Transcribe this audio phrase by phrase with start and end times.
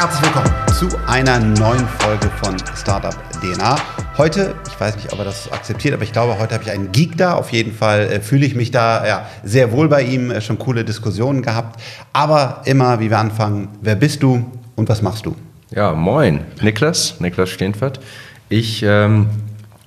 [0.00, 3.76] herzlich willkommen zu einer neuen Folge von Startup DNA.
[4.16, 6.90] Heute, ich weiß nicht, ob er das akzeptiert, aber ich glaube, heute habe ich einen
[6.90, 7.34] Geek da.
[7.34, 10.58] Auf jeden Fall äh, fühle ich mich da ja, sehr wohl bei ihm, äh, schon
[10.58, 11.78] coole Diskussionen gehabt.
[12.14, 15.36] Aber immer, wie wir anfangen, wer bist du und was machst du?
[15.70, 18.00] Ja, moin, Niklas, Niklas Steenfert.
[18.48, 19.26] Ich ähm,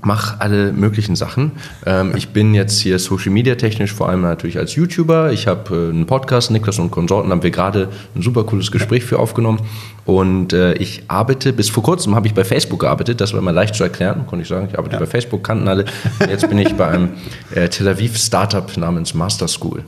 [0.06, 1.52] mache alle möglichen Sachen.
[1.86, 5.32] Ähm, ich bin jetzt hier Social Media technisch vor allem natürlich als YouTuber.
[5.32, 9.04] Ich habe äh, einen Podcast, Niklas und Konsorten, haben wir gerade ein super cooles Gespräch
[9.04, 9.60] für aufgenommen.
[10.06, 13.54] Und äh, ich arbeite, bis vor kurzem habe ich bei Facebook gearbeitet, das war immer
[13.54, 14.68] leicht zu erklären, konnte ich sagen.
[14.72, 15.00] Ich arbeite ja.
[15.00, 15.86] bei Facebook, kannten alle.
[16.20, 17.10] Jetzt bin ich bei einem
[17.54, 19.84] äh, Tel Aviv Startup namens Master School.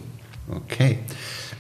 [0.50, 1.00] Okay.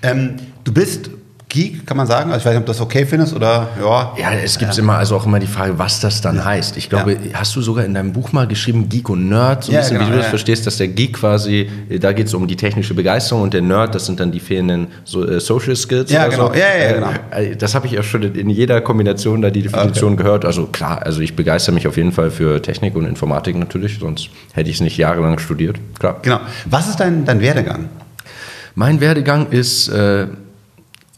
[0.01, 1.09] Ähm, du bist
[1.55, 2.31] Geek, kann man sagen?
[2.31, 4.13] Also ich weiß nicht, ob du das okay findest oder ja.
[4.17, 4.83] Ja, es gibt ja.
[4.83, 6.43] immer also auch immer die Frage, was das dann ja.
[6.43, 6.75] heißt.
[6.75, 7.19] Ich glaube, ja.
[7.33, 10.09] hast du sogar in deinem Buch mal geschrieben, Geek und Nerd, so ein bisschen, genau,
[10.09, 11.69] wie du das verstehst, dass der Geek quasi,
[12.01, 14.87] da geht es um die technische Begeisterung und der Nerd, das sind dann die fehlenden
[15.05, 16.11] so, äh, Social Skills.
[16.11, 16.47] Ja, genau.
[16.47, 16.55] So.
[16.55, 17.11] Ja, ja, genau.
[17.31, 20.23] Äh, das habe ich ja schon in jeder Kombination da die Definition okay.
[20.23, 20.43] gehört.
[20.43, 24.27] Also klar, also ich begeistere mich auf jeden Fall für Technik und Informatik natürlich, sonst
[24.51, 25.77] hätte ich es nicht jahrelang studiert.
[25.99, 26.19] Klar.
[26.21, 26.41] Genau.
[26.65, 27.87] Was ist dein, dein Werdegang?
[28.75, 30.27] Mein Werdegang ist äh,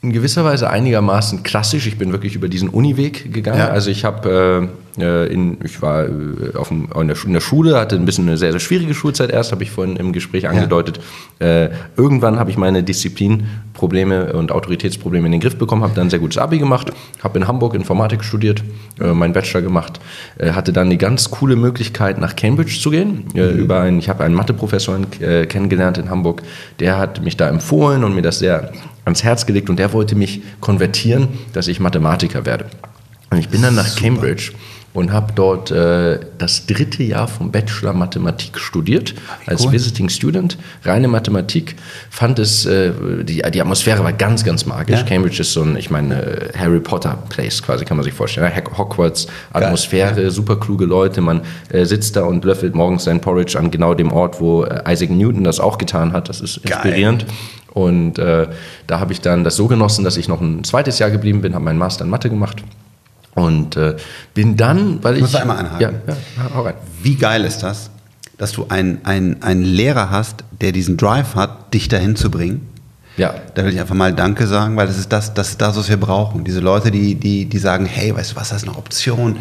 [0.02, 1.88] in gewisser Weise einigermaßen klassisch.
[1.88, 3.60] Ich bin wirklich über diesen Uniweg gegangen.
[3.60, 3.70] Ja.
[3.70, 7.80] Also ich habe äh, in, ich war äh, auf dem, in, der, in, der, Schule,
[7.80, 11.00] hatte ein bisschen eine sehr, sehr schwierige Schulzeit erst, habe ich vorhin im Gespräch angedeutet.
[11.40, 11.64] Ja.
[11.66, 12.84] Äh, irgendwann habe ich meine
[13.78, 16.92] Disziplinprobleme und Autoritätsprobleme in den Griff bekommen, habe dann ein sehr gutes Abi gemacht,
[17.24, 18.64] habe in Hamburg Informatik studiert,
[19.00, 20.00] äh, meinen Bachelor gemacht,
[20.38, 23.26] äh, hatte dann die ganz coole Möglichkeit, nach Cambridge zu gehen.
[23.36, 23.60] Äh, mhm.
[23.60, 24.98] über einen, ich habe einen Matheprofessor
[25.50, 26.42] kennengelernt in Hamburg,
[26.80, 28.72] der hat mich da empfohlen und mir das sehr
[29.06, 32.66] ans Herz gelegt und der wollte mich konvertieren, dass ich Mathematiker werde.
[33.30, 34.02] Und ich bin dann nach Super.
[34.02, 34.52] Cambridge
[34.94, 39.74] und habe dort äh, das dritte Jahr vom Bachelor Mathematik studiert ah, als cool.
[39.74, 40.58] Visiting Student.
[40.84, 41.76] Reine Mathematik.
[42.10, 42.92] Fand es, äh,
[43.24, 45.00] die, die Atmosphäre war ganz, ganz magisch.
[45.00, 45.06] Ja.
[45.06, 48.52] Cambridge ist so ein, ich meine, äh, Harry Potter Place quasi, kann man sich vorstellen.
[48.78, 50.30] Hogwarts Atmosphäre, ja.
[50.32, 51.22] super kluge Leute.
[51.22, 54.82] Man äh, sitzt da und löffelt morgens sein Porridge an genau dem Ort, wo äh,
[54.92, 56.28] Isaac Newton das auch getan hat.
[56.28, 57.28] Das ist inspirierend.
[57.28, 57.36] Geil.
[57.78, 58.48] Und äh,
[58.88, 61.54] da habe ich dann das so genossen, dass ich noch ein zweites Jahr geblieben bin,
[61.54, 62.64] habe meinen Master in Mathe gemacht.
[63.38, 63.96] Und äh,
[64.34, 65.22] bin dann, weil ich.
[65.22, 66.02] Muss einmal anhaken.
[66.08, 66.74] Ja, ja, hau rein.
[67.04, 67.92] Wie geil ist das,
[68.40, 72.68] dass du einen, einen, Lehrer hast, der diesen Drive hat, dich dahin zu bringen?
[73.16, 73.36] Ja.
[73.54, 75.88] Da will ich einfach mal Danke sagen, weil das ist das, das ist das, was
[75.88, 76.46] wir brauchen.
[76.46, 79.38] Diese Leute, die, die, die sagen, hey, weißt du was, das ist eine Option.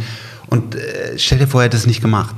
[0.48, 2.34] Und äh, stell dir vor, er hätte es nicht gemacht.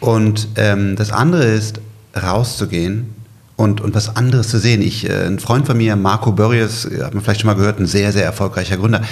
[0.00, 1.80] Und ähm, das andere ist,
[2.14, 3.14] rauszugehen
[3.58, 4.80] und, und was anderes zu sehen.
[4.80, 7.80] Ich, äh, ein Freund von mir, Marco Börries, äh, hat man vielleicht schon mal gehört,
[7.80, 9.02] ein sehr, sehr erfolgreicher Gründer,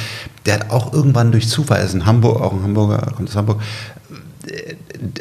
[0.46, 3.34] der hat auch irgendwann durch Zufall, er ist in Hamburg, auch ein Hamburger, kommt aus
[3.34, 3.60] Hamburg,
[4.46, 4.74] äh,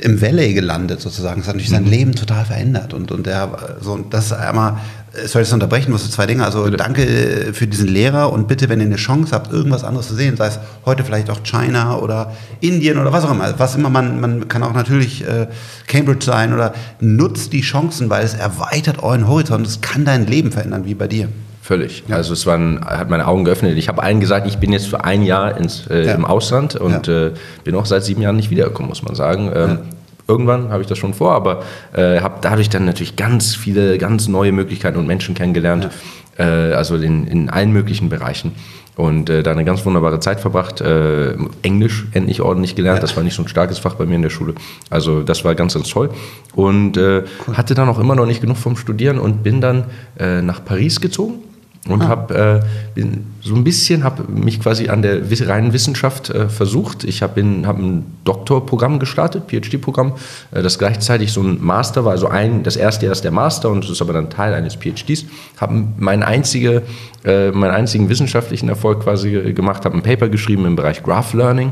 [0.04, 1.42] im Valley gelandet sozusagen.
[1.42, 1.90] Das hat natürlich sein mhm.
[1.90, 2.94] Leben total verändert.
[2.94, 3.50] Und, und der,
[3.82, 4.78] so, und das ist einmal
[5.26, 6.44] soll ich das unterbrechen, musst du zwei Dinge.
[6.44, 6.78] Also bitte.
[6.78, 10.16] danke äh, für diesen Lehrer und bitte, wenn ihr eine Chance habt, irgendwas anderes zu
[10.16, 13.90] sehen, sei es heute vielleicht auch China oder Indien oder was auch immer, was immer
[13.90, 15.48] man, man kann auch natürlich äh,
[15.88, 19.66] Cambridge sein oder nutzt die Chancen, weil es erweitert euren Horizont.
[19.66, 21.30] Es kann dein Leben verändern, wie bei dir.
[21.66, 22.04] Völlig.
[22.08, 22.18] Ja.
[22.18, 23.76] Also es waren, hat meine Augen geöffnet.
[23.76, 26.14] Ich habe allen gesagt, ich bin jetzt für ein Jahr ins, äh, ja.
[26.14, 27.28] im Ausland und ja.
[27.28, 27.32] äh,
[27.64, 29.52] bin auch seit sieben Jahren nicht wiedergekommen, muss man sagen.
[29.56, 29.80] Ähm,
[30.28, 31.64] Irgendwann habe ich das schon vor, aber
[31.94, 35.90] äh, habe dadurch dann natürlich ganz viele, ganz neue Möglichkeiten und Menschen kennengelernt,
[36.38, 36.70] ja.
[36.70, 38.54] äh, also in, in allen möglichen Bereichen.
[38.96, 40.80] Und äh, da eine ganz wunderbare Zeit verbracht.
[40.80, 43.00] Äh, Englisch endlich ordentlich gelernt.
[43.00, 43.02] Ja.
[43.02, 44.56] Das war nicht so ein starkes Fach bei mir in der Schule.
[44.90, 46.12] Also das war ganz, ganz toll.
[46.56, 47.58] Und äh, cool.
[47.58, 49.86] hatte dann auch immer noch nicht genug vom Studieren und bin dann
[50.18, 51.40] äh, nach Paris gezogen
[51.88, 52.08] und ah.
[52.08, 52.64] habe
[52.96, 53.04] äh,
[53.42, 57.04] so ein bisschen habe mich quasi an der reinen Wissenschaft äh, versucht.
[57.04, 60.14] Ich habe hab ein Doktorprogramm gestartet, PhD-Programm,
[60.52, 63.70] äh, das gleichzeitig so ein Master war, also ein das erste Jahr ist der Master
[63.70, 65.26] und das ist aber dann Teil eines PhDs.
[65.58, 66.82] Habe meinen einzige,
[67.24, 71.72] äh, meinen einzigen wissenschaftlichen Erfolg quasi gemacht, habe ein Paper geschrieben im Bereich Graph Learning.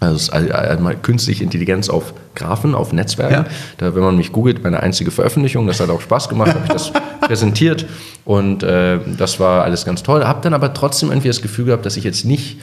[0.00, 3.44] Also einmal künstliche Intelligenz auf Graphen, auf Netzwerken.
[3.44, 3.46] Ja.
[3.76, 6.72] Da, wenn man mich googelt, meine einzige Veröffentlichung, das hat auch Spaß gemacht, habe ich
[6.72, 6.90] das
[7.20, 7.84] präsentiert
[8.24, 10.24] und äh, das war alles ganz toll.
[10.24, 12.58] Habe dann aber trotzdem irgendwie das Gefühl gehabt, dass ich jetzt nicht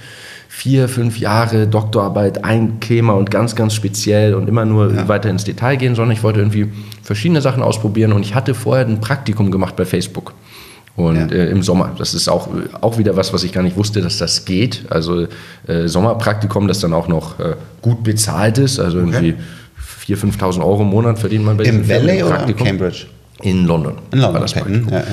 [0.49, 5.07] vier, fünf Jahre Doktorarbeit, ein Thema und ganz, ganz speziell und immer nur ja.
[5.07, 6.71] weiter ins Detail gehen, sondern ich wollte irgendwie
[7.03, 10.33] verschiedene Sachen ausprobieren und ich hatte vorher ein Praktikum gemacht bei Facebook.
[10.97, 11.37] Und ja.
[11.37, 12.49] äh, im Sommer, das ist auch,
[12.81, 14.83] auch wieder was, was ich gar nicht wusste, dass das geht.
[14.89, 15.27] Also
[15.67, 17.53] äh, Sommerpraktikum, das dann auch noch äh,
[17.83, 19.35] gut bezahlt ist, also irgendwie
[20.07, 20.15] okay.
[20.15, 23.05] 4.000, 5.000 Euro im Monat verdient man bei Im Valley oder in Cambridge?
[23.43, 23.93] In London.
[24.11, 24.81] In London, war das okay.
[24.89, 25.05] Ja, ja.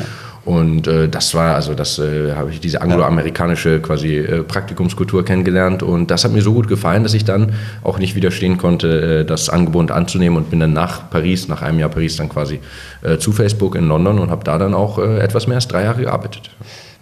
[0.44, 5.82] Und äh, das war, also das äh, habe ich diese angloamerikanische quasi äh, Praktikumskultur kennengelernt
[5.82, 9.24] und das hat mir so gut gefallen, dass ich dann auch nicht widerstehen konnte, äh,
[9.24, 12.60] das Angebot anzunehmen und bin dann nach Paris, nach einem Jahr Paris dann quasi
[13.02, 15.84] äh, zu Facebook in London und habe da dann auch äh, etwas mehr als drei
[15.84, 16.50] Jahre gearbeitet.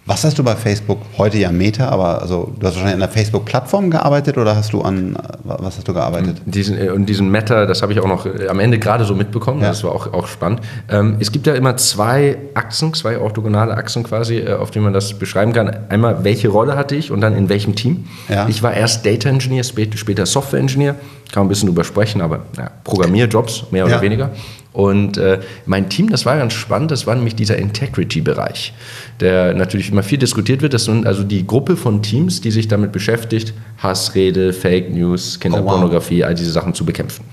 [0.05, 3.09] Was hast du bei Facebook heute ja Meta, aber also du hast wahrscheinlich an der
[3.09, 6.41] Facebook-Plattform gearbeitet oder hast du an was hast du gearbeitet?
[6.45, 9.15] Diesen, äh, und diesen Meta, das habe ich auch noch äh, am Ende gerade so
[9.15, 9.69] mitbekommen, ja.
[9.69, 10.59] das war auch, auch spannend.
[10.89, 14.93] Ähm, es gibt ja immer zwei Achsen, zwei orthogonale Achsen quasi, äh, auf denen man
[14.93, 15.73] das beschreiben kann.
[15.87, 18.05] Einmal, welche Rolle hatte ich und dann in welchem Team.
[18.27, 18.49] Ja.
[18.49, 20.95] Ich war erst Data Engineer, später Software Engineer,
[21.33, 24.01] kann man ein bisschen drüber sprechen, aber ja, Programmierjobs, mehr oder ja.
[24.03, 24.29] weniger.
[24.71, 28.73] Und äh, mein Team, das war ganz spannend, das war nämlich dieser Integrity-Bereich,
[29.19, 30.75] der natürlich immer viel diskutiert wird.
[30.75, 36.17] Das sind also die Gruppe von Teams, die sich damit beschäftigt, Hassrede, Fake News, Kinderpornografie,
[36.17, 36.27] oh, wow.
[36.27, 37.25] all diese Sachen zu bekämpfen.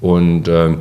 [0.00, 0.74] Und äh,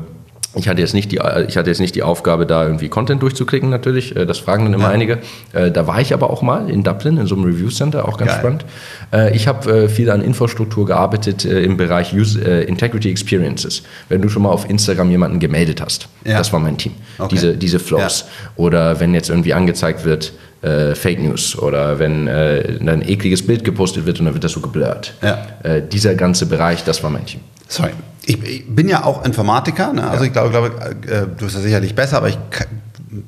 [0.55, 3.69] ich hatte, jetzt nicht die, ich hatte jetzt nicht die Aufgabe, da irgendwie Content durchzuklicken,
[3.69, 4.15] natürlich.
[4.15, 4.89] Äh, das fragen dann immer ja.
[4.89, 5.19] einige.
[5.53, 8.17] Äh, da war ich aber auch mal in Dublin, in so einem Review Center, auch
[8.17, 8.39] ganz Geil.
[8.39, 8.65] spannend.
[9.13, 13.83] Äh, ich habe viel an Infrastruktur gearbeitet im Bereich User, Integrity Experiences.
[14.09, 16.37] Wenn du schon mal auf Instagram jemanden gemeldet hast, ja.
[16.37, 16.93] das war mein Team.
[17.17, 17.29] Okay.
[17.35, 18.21] Diese, diese Flows.
[18.21, 18.51] Ja.
[18.57, 23.63] Oder wenn jetzt irgendwie angezeigt wird, äh, Fake News oder wenn äh, ein ekliges Bild
[23.63, 25.13] gepostet wird und dann wird das so geblurrt.
[25.21, 25.47] Ja.
[25.63, 27.41] Äh, dieser ganze Bereich, das war mein Team.
[27.67, 27.91] Sorry,
[28.25, 30.03] ich, ich bin ja auch Informatiker, ne?
[30.03, 30.27] also ja.
[30.27, 30.71] ich glaube, glaube
[31.07, 32.37] äh, du bist ja sicherlich besser, aber ich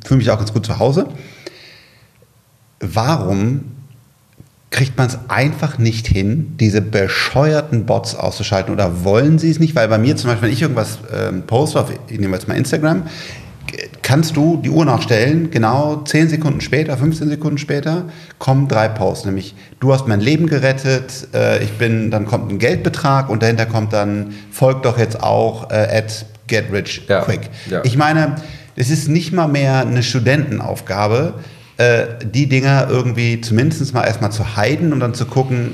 [0.05, 1.07] fühle mich auch ganz gut zu Hause.
[2.79, 3.71] Warum
[4.69, 9.75] kriegt man es einfach nicht hin, diese bescheuerten Bots auszuschalten oder wollen sie es nicht?
[9.75, 12.55] Weil bei mir zum Beispiel, wenn ich irgendwas ähm, poste, auf, ich nehme jetzt mal
[12.57, 13.03] Instagram,
[14.03, 18.05] kannst du die Uhr nachstellen, genau 10 Sekunden später, 15 Sekunden später,
[18.37, 22.59] kommen drei Posts, nämlich du hast mein Leben gerettet, äh, ich bin, dann kommt ein
[22.59, 27.49] Geldbetrag und dahinter kommt dann, folgt doch jetzt auch äh, at get rich ja, quick.
[27.69, 27.81] Ja.
[27.83, 28.35] Ich meine,
[28.75, 31.35] es ist nicht mal mehr eine Studentenaufgabe,
[31.77, 35.71] äh, die Dinger irgendwie zumindest mal erstmal zu heiden und dann zu gucken,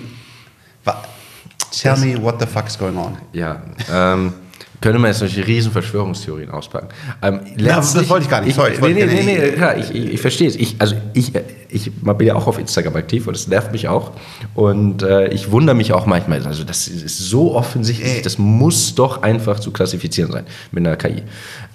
[1.71, 3.17] tell me what the fuck is going on.
[3.33, 3.61] Ja,
[3.91, 4.33] ähm
[4.81, 6.87] könnte man jetzt solche riesen Verschwörungstheorien auspacken.
[7.21, 8.55] Ähm, ja, das wollte ich gar nicht.
[8.55, 10.55] Sorry, ich, nee, nee, nee, nee, klar, ich, ich, ich verstehe es.
[10.55, 11.33] Ich, also ich,
[11.69, 14.11] ich bin ja auch auf Instagram aktiv und das nervt mich auch.
[14.55, 19.21] Und äh, ich wundere mich auch manchmal, also das ist so offensichtlich, das muss doch
[19.21, 21.23] einfach zu klassifizieren sein mit einer KI.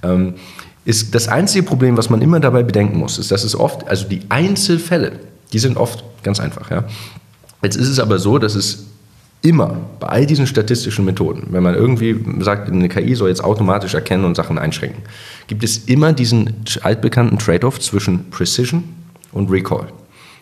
[0.03, 0.35] Ähm,
[0.87, 4.07] ist das einzige Problem, was man immer dabei bedenken muss, ist, dass es oft, also
[4.07, 5.13] die Einzelfälle,
[5.53, 6.71] die sind oft ganz einfach.
[6.71, 6.85] Ja.
[7.63, 8.85] Jetzt ist es aber so, dass es
[9.45, 13.93] immer bei all diesen statistischen Methoden, wenn man irgendwie sagt, eine KI soll jetzt automatisch
[13.93, 15.03] erkennen und Sachen einschränken,
[15.47, 18.83] gibt es immer diesen altbekannten Trade-off zwischen Precision
[19.33, 19.87] und Recall.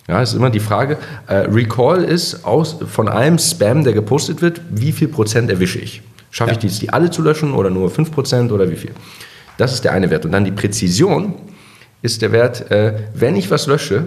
[0.08, 4.60] Ja, ist immer die Frage, äh, Recall ist aus, von allem Spam, der gepostet wird,
[4.70, 6.02] wie viel Prozent erwische ich?
[6.31, 6.56] Schaffe ja.
[6.56, 8.93] ich die, die alle zu löschen oder nur 5 Prozent oder wie viel?
[9.58, 10.25] Das ist der eine Wert.
[10.25, 11.34] Und dann die Präzision
[12.02, 14.06] ist der Wert, äh, wenn ich was lösche,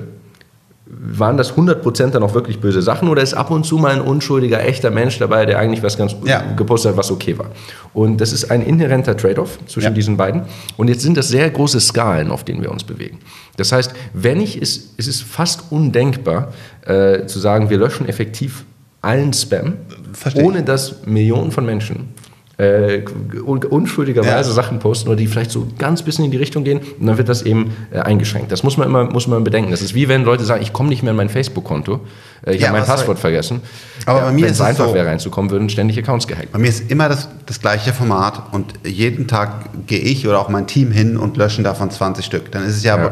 [0.88, 4.02] waren das 100% dann auch wirklich böse Sachen oder ist ab und zu mal ein
[4.02, 6.44] unschuldiger, echter Mensch dabei, der eigentlich was ganz ja.
[6.56, 7.48] gepostet hat, was okay war?
[7.94, 9.94] Und das ist ein inhärenter Trade-off zwischen ja.
[9.94, 10.44] diesen beiden.
[10.78, 13.18] Und jetzt sind das sehr große Skalen, auf denen wir uns bewegen.
[13.58, 16.54] Das heißt, wenn ich, es, es ist fast undenkbar
[16.86, 18.64] äh, zu sagen, wir löschen effektiv
[19.02, 19.74] allen Spam,
[20.14, 20.44] Verstehe.
[20.44, 22.10] ohne dass Millionen von Menschen
[22.58, 23.02] äh,
[23.44, 24.56] unschuldigerweise ja.
[24.56, 27.28] Sachen posten oder die vielleicht so ganz bisschen in die Richtung gehen und dann wird
[27.28, 28.52] das eben äh, eingeschränkt.
[28.52, 29.72] Das muss man immer muss man bedenken.
[29.72, 32.00] Das ist wie wenn Leute sagen, ich komme nicht mehr in mein Facebook-Konto,
[32.46, 33.62] äh, ich ja, habe mein Passwort vergessen.
[34.06, 36.52] Aber bei mir ist es einfach so, wäre reinzukommen, würden ständig Accounts gehackt.
[36.54, 40.50] Bei mir ist immer das, das gleiche Format und jeden Tag gehe ich oder auch
[40.50, 42.52] mein Team hin und löschen davon 20 Stück.
[42.52, 43.12] Dann ist es ja, ja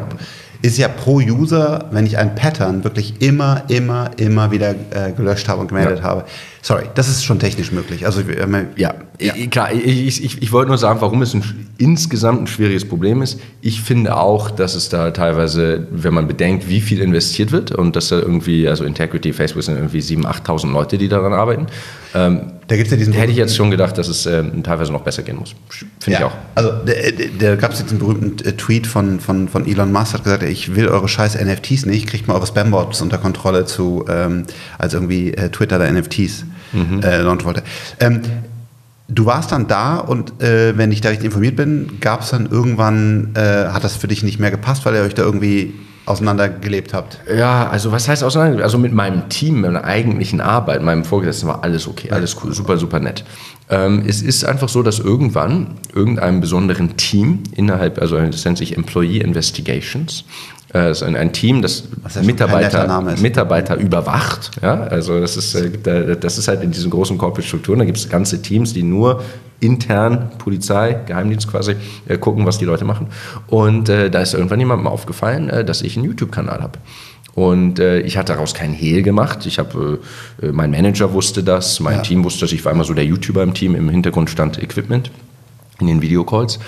[0.64, 5.50] ist ja pro User, wenn ich ein Pattern wirklich immer, immer, immer wieder äh, gelöscht
[5.50, 6.24] habe und gemeldet habe.
[6.66, 8.06] Sorry, das ist schon technisch möglich.
[8.06, 9.34] Also äh, ja, ja.
[9.48, 9.74] klar.
[9.74, 11.44] Ich, ich, ich wollte nur sagen, warum es ein,
[11.78, 13.38] insgesamt ein schwieriges Problem ist.
[13.60, 17.98] Ich finde auch, dass es da teilweise, wenn man bedenkt, wie viel investiert wird und
[17.98, 21.68] dass da irgendwie, also Integrity, Facebook sind irgendwie 7.000, 8.000 Leute, die daran arbeiten.
[22.16, 25.02] Ähm, da gibt's ja diesen hätte ich jetzt schon gedacht, dass es äh, teilweise noch
[25.02, 25.56] besser gehen muss.
[26.00, 26.38] Finde ja, ich auch.
[26.56, 26.72] Also
[27.40, 30.78] da, gab es diesen berühmten äh, Tweet von, von, von Elon Musk, hat gesagt, ich
[30.78, 34.46] will eure scheiß NFTs nicht, kriegt mal eure Spambots unter Kontrolle zu, ähm,
[34.78, 37.02] als irgendwie äh, Twitter da NFTs mhm.
[37.02, 37.64] äh, launchen wollte.
[38.00, 38.22] Ähm,
[39.10, 42.50] Du warst dann da und äh, wenn ich da richtig informiert bin, gab es dann
[42.50, 45.74] irgendwann, äh, hat das für dich nicht mehr gepasst, weil ihr euch da irgendwie
[46.06, 47.20] auseinandergelebt habt?
[47.34, 48.64] Ja, also was heißt auseinandergelebt?
[48.64, 52.78] Also mit meinem Team, meiner eigentlichen Arbeit, meinem Vorgesetzten war alles okay, alles cool, super,
[52.78, 53.26] super nett.
[53.70, 58.76] Ähm, es ist einfach so, dass irgendwann irgendeinem besonderen Team innerhalb, also das nennt sich
[58.78, 60.26] Employee Investigations,
[60.74, 64.52] ist ein, ein Team, das, das Mitarbeiter, Mitarbeiter überwacht.
[64.62, 64.82] Ja?
[64.82, 68.42] Also das ist, äh, das ist halt in diesen großen Corporate-Strukturen, da gibt es ganze
[68.42, 69.22] Teams, die nur
[69.60, 71.76] intern, Polizei, Geheimdienst quasi,
[72.08, 73.08] äh, gucken, was die Leute machen.
[73.48, 76.80] Und äh, da ist irgendwann jemandem aufgefallen, äh, dass ich einen YouTube-Kanal habe.
[77.36, 79.46] Und äh, ich hatte daraus kein Hehl gemacht.
[79.46, 80.00] Ich habe,
[80.42, 82.02] äh, mein Manager wusste das, mein ja.
[82.02, 82.52] Team wusste das.
[82.52, 83.74] Ich war immer so der YouTuber im Team.
[83.76, 85.10] Im Hintergrund stand Equipment
[85.80, 86.60] in den Videocalls.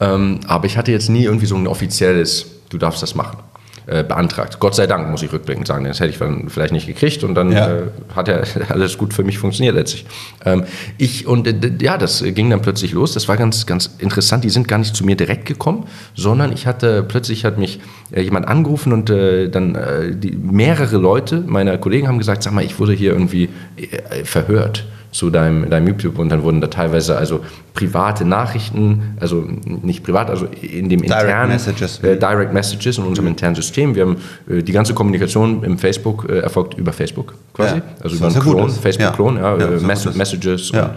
[0.00, 3.38] Ähm, aber ich hatte jetzt nie irgendwie so ein offizielles, du darfst das machen.
[3.86, 4.60] Äh, beantragt.
[4.60, 5.84] Gott sei Dank, muss ich rückblickend sagen.
[5.84, 7.68] Das hätte ich dann vielleicht nicht gekriegt und dann ja.
[7.68, 7.82] äh,
[8.14, 10.06] hat ja alles gut für mich funktioniert letztlich.
[10.44, 10.64] Ähm,
[10.98, 13.12] ich und äh, ja, das ging dann plötzlich los.
[13.12, 14.44] Das war ganz, ganz interessant.
[14.44, 17.80] Die sind gar nicht zu mir direkt gekommen, sondern ich hatte plötzlich hat mich
[18.12, 19.76] äh, jemand angerufen und äh, dann
[20.20, 23.48] die, mehrere Leute meiner Kollegen haben gesagt, sag mal, ich wurde hier irgendwie
[24.24, 27.40] verhört zu deinem, deinem YouTube und dann wurden da teilweise also
[27.74, 33.04] private Nachrichten, also nicht privat, also in dem internen Direct Messages, äh, Direct Messages in
[33.04, 33.32] unserem mhm.
[33.32, 33.94] internen System.
[33.94, 34.16] Wir haben
[34.48, 37.82] äh, die ganze Kommunikation im Facebook äh, erfolgt über Facebook quasi, ja.
[38.02, 39.58] also über einen Klon, Facebook-Klon, ja.
[39.58, 40.90] ja, ja Mess Messages und,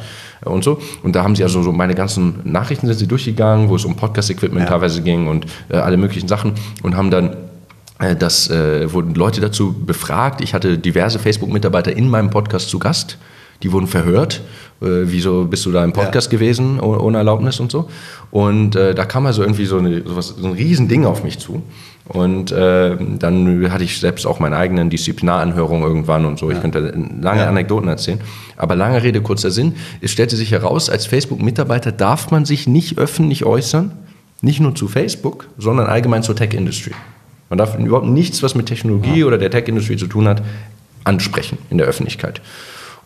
[0.45, 0.79] und, so.
[1.03, 3.97] Und da haben sie also so meine ganzen Nachrichten sind sie durchgegangen, wo es um
[3.97, 6.53] Podcast-Equipment teilweise ging und äh, alle möglichen Sachen
[6.83, 7.35] und haben dann
[7.99, 10.39] äh, das äh, wurden Leute dazu befragt.
[10.39, 13.17] Ich hatte diverse Facebook-Mitarbeiter in meinem Podcast zu Gast
[13.63, 14.41] die wurden verhört.
[14.81, 16.37] Äh, wieso bist du da im Podcast ja.
[16.37, 17.89] gewesen ohne Erlaubnis und so?
[18.31, 21.39] Und äh, da kam also irgendwie so, eine, so, was, so ein Riesending auf mich
[21.39, 21.63] zu.
[22.07, 26.49] Und äh, dann hatte ich selbst auch meine eigenen Disziplinaranhörungen irgendwann und so.
[26.49, 26.55] Ja.
[26.55, 26.79] Ich könnte
[27.21, 27.49] lange ja.
[27.49, 28.21] Anekdoten erzählen.
[28.57, 29.75] Aber lange Rede, kurzer Sinn.
[30.01, 33.91] Es stellte sich heraus, als Facebook-Mitarbeiter darf man sich nicht öffentlich äußern,
[34.41, 36.91] nicht nur zu Facebook, sondern allgemein zur Tech-Industry.
[37.49, 40.43] Man darf überhaupt nichts, was mit Technologie oder der Tech-Industry zu tun hat,
[41.03, 42.41] ansprechen in der Öffentlichkeit.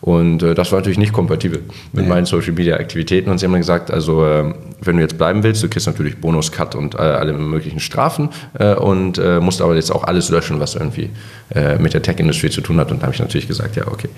[0.00, 2.08] Und äh, das war natürlich nicht kompatibel mit nee.
[2.08, 3.30] meinen Social Media Aktivitäten.
[3.30, 6.18] Und sie haben dann gesagt, also äh, wenn du jetzt bleiben willst, du kriegst natürlich
[6.18, 10.30] Bonus, Cut und äh, alle möglichen Strafen äh, und äh, musst aber jetzt auch alles
[10.30, 11.10] löschen, was irgendwie
[11.54, 12.90] äh, mit der Tech-Industrie zu tun hat.
[12.90, 14.08] Und da habe ich natürlich gesagt, ja, okay,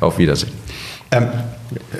[0.00, 0.52] auf Wiedersehen.
[1.10, 1.28] Ähm,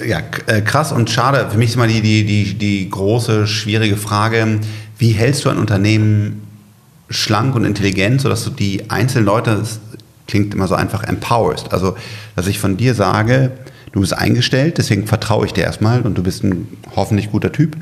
[0.06, 1.48] ja, krass und schade.
[1.50, 4.60] Für mich ist immer die, die, die, die große, schwierige Frage,
[4.98, 6.42] wie hältst du ein Unternehmen
[7.10, 9.62] schlank und intelligent, sodass du die einzelnen Leute
[10.32, 11.74] klingt immer so einfach empowerst.
[11.74, 11.94] Also,
[12.36, 13.50] dass ich von dir sage,
[13.92, 17.76] du bist eingestellt, deswegen vertraue ich dir erstmal und du bist ein hoffentlich guter Typ.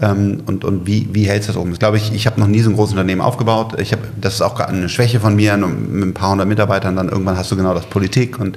[0.00, 1.72] Ähm, und, und wie, wie hältst du das um?
[1.72, 3.80] Ich glaube, ich, ich habe noch nie so ein großes Unternehmen aufgebaut.
[3.80, 7.08] Ich hab, das ist auch eine Schwäche von mir, mit ein paar hundert Mitarbeitern, dann
[7.08, 8.56] irgendwann hast du genau das Politik und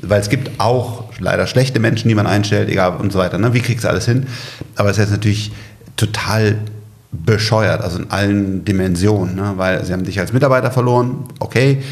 [0.00, 3.38] weil es gibt auch leider schlechte Menschen, die man einstellt, egal und so weiter.
[3.38, 3.54] Ne?
[3.54, 4.28] Wie kriegst du alles hin?
[4.76, 5.50] Aber es ist jetzt natürlich
[5.96, 6.58] total
[7.10, 9.54] bescheuert, also in allen Dimensionen, ne?
[9.56, 11.82] weil sie haben dich als Mitarbeiter verloren, okay,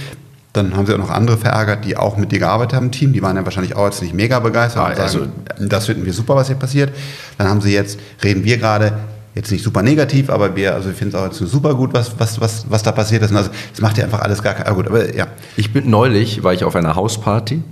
[0.57, 3.13] dann haben sie auch noch andere verärgert, die auch mit dir gearbeitet haben im Team.
[3.13, 6.05] Die waren ja wahrscheinlich auch jetzt nicht mega begeistert ah, und sagen, also, das finden
[6.05, 6.93] wir super, was hier passiert.
[7.39, 8.99] Dann haben sie jetzt, reden wir gerade,
[9.35, 12.19] jetzt nicht super negativ, aber wir, also wir finden es auch jetzt super gut, was,
[12.19, 13.31] was, was, was da passiert ist.
[13.31, 15.27] Und also, das macht ja einfach alles gar kein, gut, aber ja.
[15.57, 17.63] Ich bin neulich, war ich auf einer Hausparty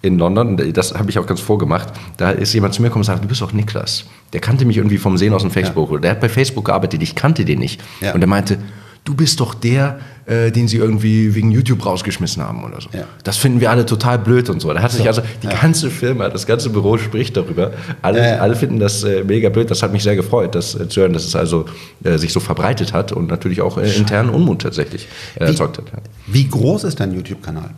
[0.00, 3.06] in London, das habe ich auch ganz vorgemacht, da ist jemand zu mir gekommen und
[3.06, 4.04] sagt, du bist doch Niklas.
[4.32, 5.90] Der kannte mich irgendwie vom Sehen aus dem Facebook.
[5.90, 5.98] Ja.
[5.98, 7.80] Der hat bei Facebook gearbeitet, ich kannte den nicht.
[8.00, 8.14] Ja.
[8.14, 8.58] Und er meinte,
[9.04, 12.88] du bist doch der, äh, den sie irgendwie wegen YouTube rausgeschmissen haben oder so.
[12.92, 13.04] Ja.
[13.24, 14.72] Das finden wir alle total blöd und so.
[14.72, 15.54] Da hat sich so, also die ja.
[15.54, 17.72] ganze Firma, das ganze Büro spricht darüber.
[18.02, 19.70] Alle, ja, alle finden das äh, mega blöd.
[19.70, 21.64] Das hat mich sehr gefreut, das äh, zu hören, dass es also
[22.04, 25.86] äh, sich so verbreitet hat und natürlich auch äh, internen Unmut tatsächlich äh, erzeugt hat.
[26.26, 27.70] Wie groß ist dein YouTube-Kanal?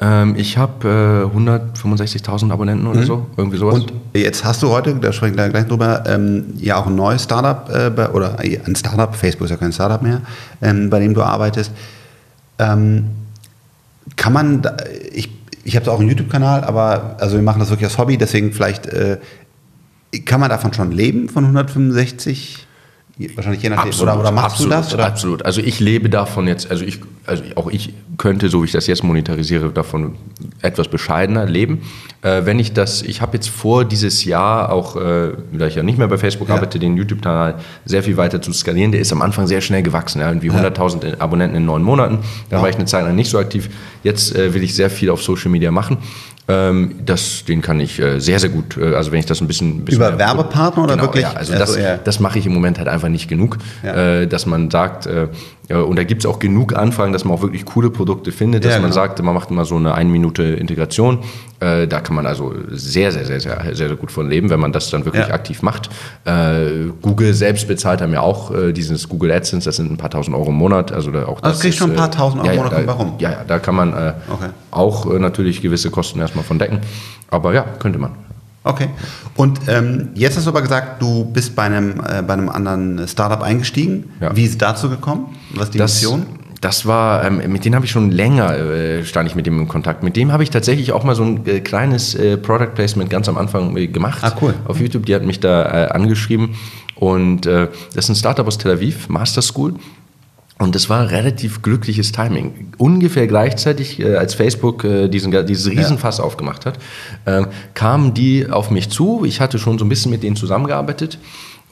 [0.00, 3.04] Ähm, ich habe äh, 165.000 Abonnenten oder mhm.
[3.04, 3.74] so, irgendwie sowas.
[3.74, 7.22] Und jetzt hast du heute, da sprechen wir gleich drüber, ähm, ja auch ein neues
[7.22, 10.22] Startup äh, oder ein Startup, Facebook ist ja kein Startup mehr,
[10.60, 11.70] ähm, bei dem du arbeitest.
[12.58, 13.10] Ähm,
[14.16, 14.76] kann man, da,
[15.12, 15.30] ich,
[15.62, 18.86] ich habe auch einen YouTube-Kanal, aber also wir machen das wirklich als Hobby, deswegen vielleicht
[18.86, 19.18] äh,
[20.24, 22.66] kann man davon schon leben von 165
[23.16, 23.90] Wahrscheinlich je nachdem.
[23.90, 24.94] Absolut, oder, oder machst absolut, du das?
[24.94, 25.06] Oder?
[25.06, 25.44] Absolut.
[25.44, 28.88] Also ich lebe davon jetzt, also ich, also auch ich könnte, so wie ich das
[28.88, 30.16] jetzt monetarisiere, davon
[30.62, 31.82] etwas bescheidener leben.
[32.22, 35.84] Äh, wenn ich das, ich habe jetzt vor, dieses Jahr auch, äh, da ich ja
[35.84, 36.56] nicht mehr bei Facebook ja.
[36.56, 38.90] arbeite, den YouTube-Kanal sehr viel weiter zu skalieren.
[38.90, 42.18] Der ist am Anfang sehr schnell gewachsen, ja, irgendwie 100.000 Abonnenten in neun Monaten.
[42.50, 42.62] Da ja.
[42.62, 43.70] war ich eine Zeit lang nicht so aktiv.
[44.02, 45.98] Jetzt äh, will ich sehr viel auf Social Media machen.
[46.46, 49.46] Ähm, das, den kann ich äh, sehr, sehr gut, äh, also wenn ich das ein
[49.46, 49.84] bisschen...
[49.84, 51.22] bisschen Über Werbepartner oder genau, wirklich?
[51.22, 54.20] Ja, also das, also das mache ich im Moment halt einfach nicht genug, ja.
[54.20, 55.28] äh, dass man sagt, äh,
[55.72, 58.72] und da gibt es auch genug Anfragen, dass man auch wirklich coole Produkte findet, dass
[58.72, 58.94] ja, man genau.
[58.94, 61.20] sagt, man macht immer so eine ein Minute Integration.
[61.60, 64.60] Äh, da kann man also sehr, sehr, sehr, sehr, sehr, sehr gut von leben, wenn
[64.60, 65.88] man das dann wirklich aktiv macht.
[66.26, 70.36] Äh, Google selbst bezahlt haben ja auch dieses Google AdSense, das sind ein paar tausend
[70.36, 70.92] Euro im Monat.
[70.92, 73.14] Also da auch also das kriegst schon ein paar tausend Euro im Monat, da, warum?
[73.18, 74.50] Ja, ja, da kann man okay.
[74.70, 76.80] auch natürlich gewisse Kosten erstmal von decken.
[77.30, 78.23] Aber ja, könnte man.
[78.64, 78.88] Okay.
[79.36, 83.06] Und ähm, jetzt hast du aber gesagt, du bist bei einem, äh, bei einem anderen
[83.06, 84.10] Startup eingestiegen.
[84.20, 84.34] Ja.
[84.34, 85.36] Wie ist es dazu gekommen?
[85.50, 86.26] Was ist die das, Mission?
[86.62, 89.68] Das war, ähm, mit denen habe ich schon länger, äh, stand ich mit dem in
[89.68, 90.02] Kontakt.
[90.02, 93.28] Mit dem habe ich tatsächlich auch mal so ein äh, kleines äh, Product Placement ganz
[93.28, 94.20] am Anfang äh, gemacht.
[94.22, 94.54] Ah, cool.
[94.64, 96.54] Auf YouTube, die hat mich da äh, angeschrieben.
[96.96, 99.74] Und das ist ein Startup aus Tel Aviv, Master School.
[100.64, 102.72] Und das war relativ glückliches Timing.
[102.78, 106.24] Ungefähr gleichzeitig, äh, als Facebook äh, diesen, dieses Riesenfass ja.
[106.24, 106.78] aufgemacht hat,
[107.26, 107.44] äh,
[107.74, 109.26] kamen die auf mich zu.
[109.26, 111.18] Ich hatte schon so ein bisschen mit denen zusammengearbeitet.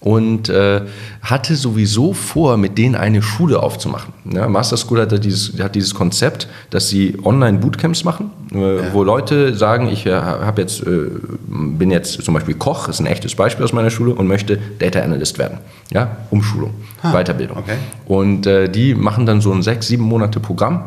[0.03, 0.83] Und äh,
[1.23, 4.13] hatte sowieso vor, mit denen eine Schule aufzumachen.
[4.25, 8.83] Ja, Master School hat dieses, hat dieses Konzept, dass sie Online-Bootcamps machen, äh, ja.
[8.93, 11.07] wo Leute sagen, ich äh, hab jetzt, äh,
[11.47, 15.01] bin jetzt zum Beispiel Koch, ist ein echtes Beispiel aus meiner Schule und möchte Data
[15.01, 15.59] Analyst werden.
[15.93, 17.59] Ja, Umschulung, ah, Weiterbildung.
[17.59, 17.77] Okay.
[18.07, 20.83] Und äh, die machen dann so ein sechs, sieben Monate Programm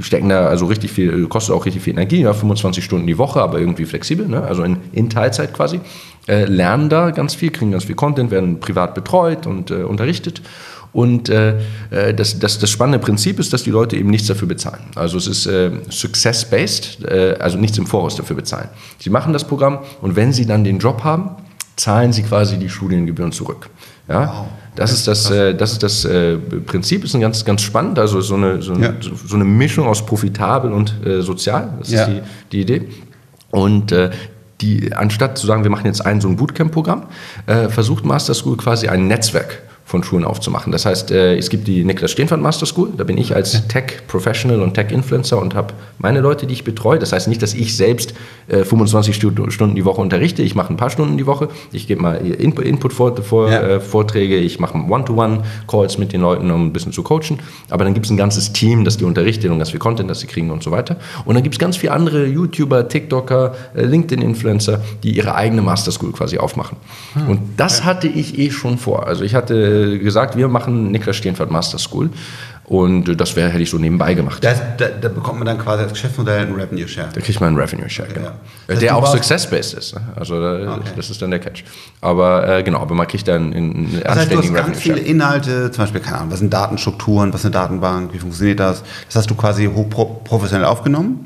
[0.00, 3.40] stecken da also richtig viel, kostet auch richtig viel Energie, ja, 25 Stunden die Woche,
[3.40, 4.42] aber irgendwie flexibel, ne?
[4.42, 5.80] also in, in Teilzeit quasi,
[6.28, 10.42] äh, lernen da ganz viel, kriegen ganz viel Content, werden privat betreut und äh, unterrichtet.
[10.92, 11.58] Und äh,
[11.90, 14.80] äh, das, das, das spannende Prinzip ist, dass die Leute eben nichts dafür bezahlen.
[14.94, 18.68] Also es ist äh, success-based, äh, also nichts im Voraus dafür bezahlen.
[18.98, 21.30] Sie machen das Programm und wenn sie dann den Job haben,
[21.76, 23.68] zahlen sie quasi die Studiengebühren zurück.
[24.08, 24.28] Ja?
[24.28, 24.46] Wow.
[24.76, 27.98] Das ist das, äh, das, ist das äh, Prinzip, ist ein ganz, ganz spannend.
[27.98, 28.94] Also so eine, so, ja.
[29.00, 31.74] so eine Mischung aus profitabel und äh, sozial.
[31.80, 32.02] Das ja.
[32.02, 32.88] ist die, die Idee.
[33.50, 34.10] Und äh,
[34.60, 37.06] die, anstatt zu sagen, wir machen jetzt ein so ein Bootcamp-Programm,
[37.46, 40.70] äh, versucht Master School quasi ein Netzwerk von Schulen aufzumachen.
[40.70, 44.60] Das heißt, äh, es gibt die Niklas Stehnfand Master School, da bin ich als Tech-Professional
[44.60, 46.98] und Tech-Influencer und habe meine Leute, die ich betreue.
[46.98, 48.12] Das heißt nicht, dass ich selbst
[48.48, 52.02] 25 äh, Stunden die Woche unterrichte, ich mache ein paar Stunden die Woche, ich gebe
[52.02, 53.62] mal Input, vor, ja.
[53.62, 57.38] äh, Vorträge, ich mache One-to-One-Calls mit den Leuten, um ein bisschen zu coachen.
[57.70, 60.20] Aber dann gibt es ein ganzes Team, das die unterrichtet und ganz viel Content, das
[60.20, 60.96] sie kriegen und so weiter.
[61.24, 66.12] Und dann gibt es ganz viele andere YouTuber, TikToker, LinkedIn-Influencer, die ihre eigene Master School
[66.12, 66.76] quasi aufmachen.
[67.14, 67.28] Hm.
[67.28, 69.06] Und das hatte ich eh schon vor.
[69.06, 72.10] Also ich hatte gesagt, wir machen Niklas Steenfeld Master School.
[72.68, 74.44] Und das wäre, hätte ich so nebenbei gemacht.
[74.44, 77.08] Das, da, da, bekommt man dann quasi als Geschäftsmodell einen Revenue Share.
[77.14, 78.32] Da kriegt man einen Revenue Share, genau.
[78.68, 78.74] Ja.
[78.74, 79.94] Der auch success-based ist.
[79.94, 80.02] Ne?
[80.14, 80.90] Also da, okay.
[80.94, 81.64] das ist dann der Catch.
[82.02, 85.70] Aber äh, genau, aber man kriegt dann einen das heißt, du hast ganz viele Inhalte,
[85.70, 88.82] zum Beispiel, keine Ahnung, was sind Datenstrukturen, was ist eine Datenbank, wie funktioniert das?
[89.06, 91.24] Das hast du quasi hochprofessionell aufgenommen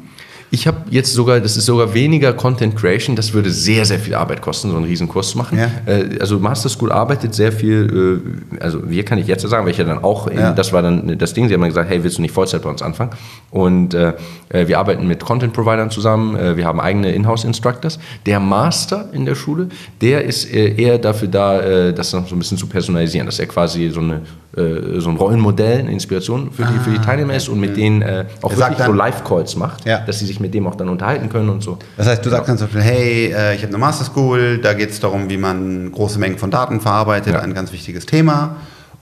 [0.54, 4.14] ich habe jetzt sogar, das ist sogar weniger Content Creation, das würde sehr, sehr viel
[4.14, 5.58] Arbeit kosten, so einen riesen Kurs zu machen.
[5.58, 5.70] Ja.
[5.86, 8.20] Äh, also Master School arbeitet sehr viel,
[8.52, 10.52] äh, also wir kann ich jetzt sagen, weil ich ja dann auch, in, ja.
[10.52, 12.68] das war dann das Ding, sie haben dann gesagt, hey, willst du nicht Vollzeit bei
[12.68, 13.12] uns anfangen?
[13.50, 14.12] Und äh,
[14.50, 17.98] wir arbeiten mit Content Providern zusammen, wir haben eigene Inhouse Instructors.
[18.26, 19.68] Der Master in der Schule,
[20.02, 24.00] der ist eher dafür da, das so ein bisschen zu personalisieren, dass er quasi so
[24.00, 24.20] eine
[24.51, 27.74] äh, so ein Rollenmodell, eine Inspiration für die, für die ah, Teilnehmer ist und mit
[27.76, 30.00] denen äh, auch er wirklich dann, so Live-Calls macht, ja.
[30.00, 31.78] dass sie sich mit dem auch dann unterhalten können und so.
[31.96, 34.74] Das heißt, du sagst dann zum Beispiel, hey, äh, ich habe eine Master School, da
[34.74, 37.40] geht es darum, wie man große Mengen von Daten verarbeitet, ja.
[37.40, 38.56] ein ganz wichtiges Thema.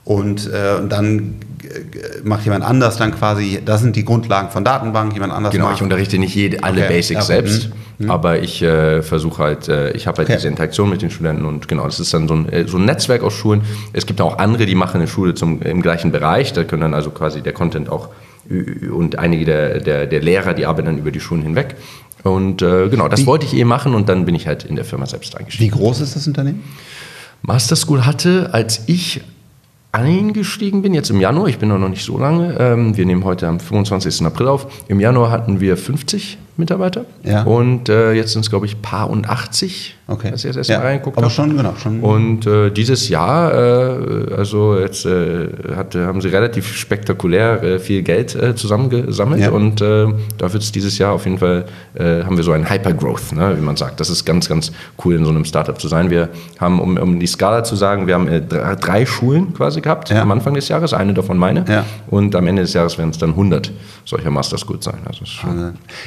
[0.05, 1.37] Und, äh, dann
[2.25, 5.77] macht jemand anders dann quasi, das sind die Grundlagen von Datenbank, jemand anders Genau, macht.
[5.77, 6.95] ich unterrichte nicht jede, alle okay.
[6.95, 7.33] Basics okay.
[7.33, 8.07] selbst, mhm.
[8.07, 8.11] mhm.
[8.11, 10.37] aber ich äh, versuche halt, äh, ich habe halt okay.
[10.37, 12.85] diese Interaktion mit den Studenten und genau, das ist dann so ein, äh, so ein
[12.85, 13.63] Netzwerk aus Schulen.
[13.93, 16.95] Es gibt auch andere, die machen eine Schule zum, im gleichen Bereich, da können dann
[16.95, 18.09] also quasi der Content auch
[18.91, 21.77] und einige der, der, der Lehrer, die arbeiten dann über die Schulen hinweg.
[22.25, 23.27] Und äh, genau, das Wie?
[23.27, 25.73] wollte ich eh machen und dann bin ich halt in der Firma selbst eingestiegen.
[25.73, 26.63] Wie groß ist das Unternehmen?
[27.43, 29.21] Master School hatte, als ich
[29.93, 33.49] eingestiegen bin, jetzt im Januar, ich bin noch nicht so lange, ähm, wir nehmen heute
[33.49, 34.25] am 25.
[34.25, 37.43] April auf, im Januar hatten wir 50 Mitarbeiter ja.
[37.43, 40.33] und äh, jetzt sind es, glaube ich, paar und 80 Okay.
[40.33, 41.73] Als ich das ja, reingeguckt aber schon, genau.
[41.81, 42.01] Schon.
[42.01, 45.47] Und äh, dieses Jahr, äh, also jetzt äh,
[45.77, 49.51] hat, haben sie relativ spektakulär äh, viel Geld äh, zusammengesammelt ja.
[49.51, 51.65] und da wird es dieses Jahr auf jeden Fall,
[51.97, 54.01] haben wir so einen Hypergrowth, ne, wie man sagt.
[54.01, 54.73] Das ist ganz, ganz
[55.05, 56.11] cool in so einem Startup zu sein.
[56.11, 60.23] Wir haben, um, um die Skala zu sagen, wir haben drei, Schulen quasi gehabt ja.
[60.23, 61.85] am Anfang des Jahres, eine davon meine.
[62.09, 63.73] Und am Ende des Jahres werden es dann 100
[64.05, 64.99] solcher Master Schools sein.
[65.07, 65.25] Also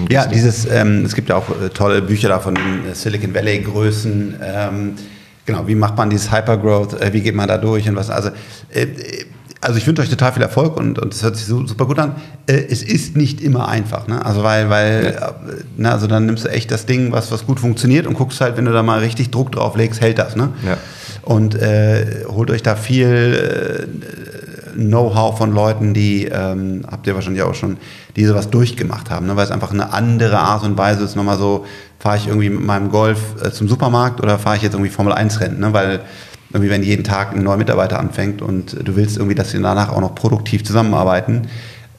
[0.09, 2.57] ja, dieses, ähm, es gibt ja auch tolle Bücher da von
[2.93, 4.95] Silicon Valley Größen ähm,
[5.45, 8.29] genau, wie macht man dieses Hypergrowth, äh, wie geht man da durch und was, also,
[8.73, 8.87] äh,
[9.61, 11.97] also ich wünsche euch total viel Erfolg und, und das hört sich so, super gut
[11.97, 12.15] an.
[12.47, 14.25] Äh, es ist nicht immer einfach, ne?
[14.25, 15.29] Also weil, weil, ja.
[15.29, 15.33] Äh,
[15.77, 18.57] na, also dann nimmst du echt das Ding, was, was gut funktioniert und guckst halt,
[18.57, 20.49] wenn du da mal richtig Druck drauf legst, hält das, ne?
[20.65, 20.77] Ja.
[21.21, 24.22] Und äh, holt euch da viel äh,
[24.75, 27.77] Know-how von Leuten, die, ähm, habt ihr wahrscheinlich auch schon,
[28.15, 29.35] die sowas durchgemacht haben, ne?
[29.35, 31.65] weil es einfach eine andere Art und Weise ist, nochmal so
[31.99, 35.13] fahre ich irgendwie mit meinem Golf äh, zum Supermarkt oder fahre ich jetzt irgendwie Formel
[35.13, 35.73] 1 Rennen, ne?
[35.73, 36.01] weil
[36.51, 39.89] irgendwie wenn jeden Tag ein neuer Mitarbeiter anfängt und du willst irgendwie, dass sie danach
[39.89, 41.47] auch noch produktiv zusammenarbeiten,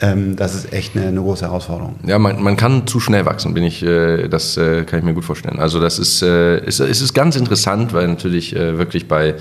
[0.00, 1.96] ähm, das ist echt eine, eine, große Herausforderung.
[2.04, 5.14] Ja, man, man kann zu schnell wachsen, bin ich, äh, das äh, kann ich mir
[5.14, 5.58] gut vorstellen.
[5.58, 9.36] Also das ist, äh, ist, ist, ist ganz interessant, weil natürlich äh, wirklich bei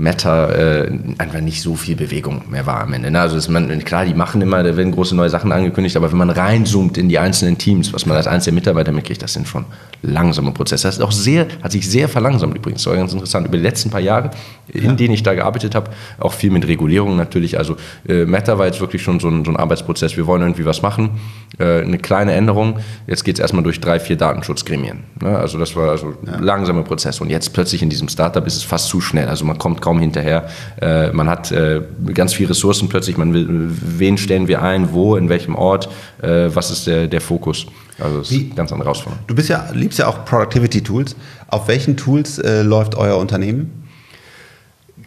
[0.00, 3.10] Meta äh, einfach nicht so viel Bewegung mehr war am Ende.
[3.10, 3.20] Ne?
[3.20, 6.18] Also ist man, klar, die machen immer, da werden große neue Sachen angekündigt, aber wenn
[6.18, 9.66] man reinzoomt in die einzelnen Teams, was man als einzelner Mitarbeiter mitkriegt, das sind schon
[10.02, 10.88] langsame Prozesse.
[10.88, 12.82] Das ist auch sehr, hat sich sehr verlangsamt übrigens.
[12.82, 13.46] Das war ganz interessant.
[13.46, 14.30] Über die letzten paar Jahre,
[14.68, 14.92] in ja.
[14.92, 17.58] denen ich da gearbeitet habe, auch viel mit Regulierung natürlich.
[17.58, 17.76] Also
[18.08, 20.16] äh, Meta war jetzt wirklich schon so ein, so ein Arbeitsprozess.
[20.16, 21.10] Wir wollen irgendwie was machen,
[21.58, 22.78] äh, eine kleine Änderung.
[23.06, 25.00] Jetzt geht es erstmal durch drei, vier Datenschutzgremien.
[25.20, 25.38] Ne?
[25.38, 26.38] Also das war also ja.
[26.38, 27.20] langsame Prozess.
[27.20, 29.28] Und jetzt plötzlich in diesem Startup ist es fast zu schnell.
[29.28, 30.48] Also man kommt kaum hinterher.
[30.80, 31.80] Äh, man hat äh,
[32.14, 33.16] ganz viele Ressourcen plötzlich.
[33.16, 35.88] Man will, wen stellen wir ein, wo, in welchem Ort,
[36.22, 37.66] äh, was ist der, der Fokus.
[37.98, 39.24] Also das ist ganz andere Herausforderung.
[39.26, 41.16] Du bist ja, liebst ja auch Productivity Tools.
[41.48, 43.79] Auf welchen Tools äh, läuft euer Unternehmen?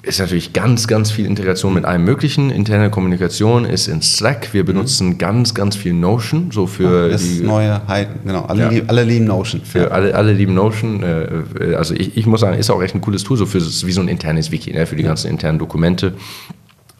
[0.03, 2.49] Ist natürlich ganz, ganz viel Integration mit allem Möglichen.
[2.49, 4.53] Interne Kommunikation ist in Slack.
[4.53, 5.17] Wir benutzen mhm.
[5.17, 6.51] ganz, ganz viel Notion.
[6.51, 7.81] So für das die neue,
[8.25, 8.43] genau.
[8.43, 8.69] Alle, ja.
[8.69, 9.61] lieben, alle lieben Notion.
[9.63, 9.87] Für ja.
[9.87, 11.03] alle, alle lieben Notion.
[11.03, 13.91] Äh, also ich, ich muss sagen, ist auch echt ein cooles Tool, so für wie
[13.93, 16.13] so ein internes Wiki, ne, für die ganzen internen Dokumente.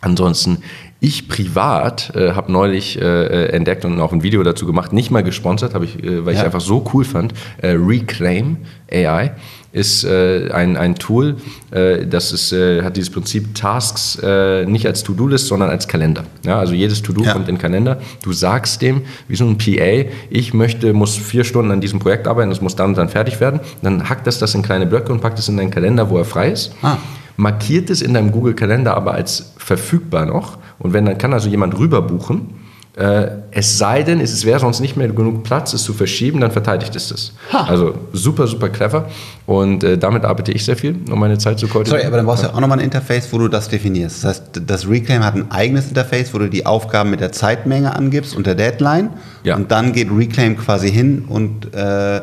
[0.03, 0.57] Ansonsten,
[0.99, 5.23] ich privat äh, habe neulich äh, entdeckt und auch ein Video dazu gemacht, nicht mal
[5.23, 6.41] gesponsert, habe ich, äh, weil ja.
[6.41, 8.57] ich einfach so cool fand, äh, Reclaim
[8.91, 9.31] AI
[9.71, 11.37] ist äh, ein, ein Tool,
[11.71, 16.25] äh, das ist, äh, hat dieses Prinzip Tasks äh, nicht als To-Do-List, sondern als Kalender.
[16.45, 17.31] Ja, also jedes To-Do ja.
[17.31, 18.01] kommt in den Kalender.
[18.21, 22.27] Du sagst dem, wie so ein PA, ich möchte, muss vier Stunden an diesem Projekt
[22.27, 23.61] arbeiten, das muss dann und dann fertig werden.
[23.81, 26.25] Dann hackt das das in kleine Blöcke und packt es in deinen Kalender, wo er
[26.25, 26.75] frei ist.
[26.81, 26.97] Ah.
[27.37, 30.57] Markiert es in deinem Google-Kalender aber als verfügbar noch.
[30.79, 32.55] Und wenn dann kann also jemand rüber buchen
[32.95, 36.51] äh, es sei denn, es wäre sonst nicht mehr genug Platz, es zu verschieben, dann
[36.51, 37.33] verteidigt es das.
[37.51, 37.63] Ha.
[37.63, 39.09] Also super, super clever.
[39.47, 42.01] Und äh, damit arbeite ich sehr viel, um meine Zeit zu koordinieren.
[42.01, 44.23] Sorry, aber dann brauchst du ja auch nochmal ein Interface, wo du das definierst.
[44.23, 47.95] Das heißt, das Reclaim hat ein eigenes Interface, wo du die Aufgaben mit der Zeitmenge
[47.95, 49.09] angibst und der Deadline.
[49.43, 49.55] Ja.
[49.55, 52.21] Und dann geht Reclaim quasi hin und äh,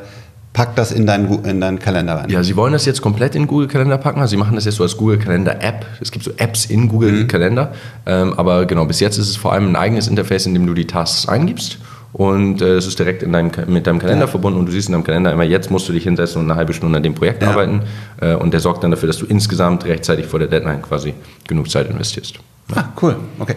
[0.60, 2.28] Pack das in deinen, in deinen Kalender rein.
[2.28, 4.20] Ja, Sie wollen das jetzt komplett in Google Kalender packen.
[4.20, 5.86] Also Sie machen das jetzt so als Google Kalender App.
[6.02, 7.28] Es gibt so Apps in Google mhm.
[7.28, 7.72] Kalender.
[8.04, 10.74] Ähm, aber genau, bis jetzt ist es vor allem ein eigenes Interface, in dem du
[10.74, 11.78] die Tasks eingibst.
[12.12, 14.30] Und äh, es ist direkt in deinem, mit deinem Kalender ja.
[14.30, 16.58] verbunden und du siehst in deinem Kalender immer, jetzt musst du dich hinsetzen und eine
[16.58, 17.48] halbe Stunde an dem Projekt ja.
[17.48, 17.80] arbeiten.
[18.20, 21.14] Äh, und der sorgt dann dafür, dass du insgesamt rechtzeitig vor der Deadline quasi
[21.48, 22.34] genug Zeit investierst.
[22.74, 23.16] Ah, cool.
[23.38, 23.54] Okay.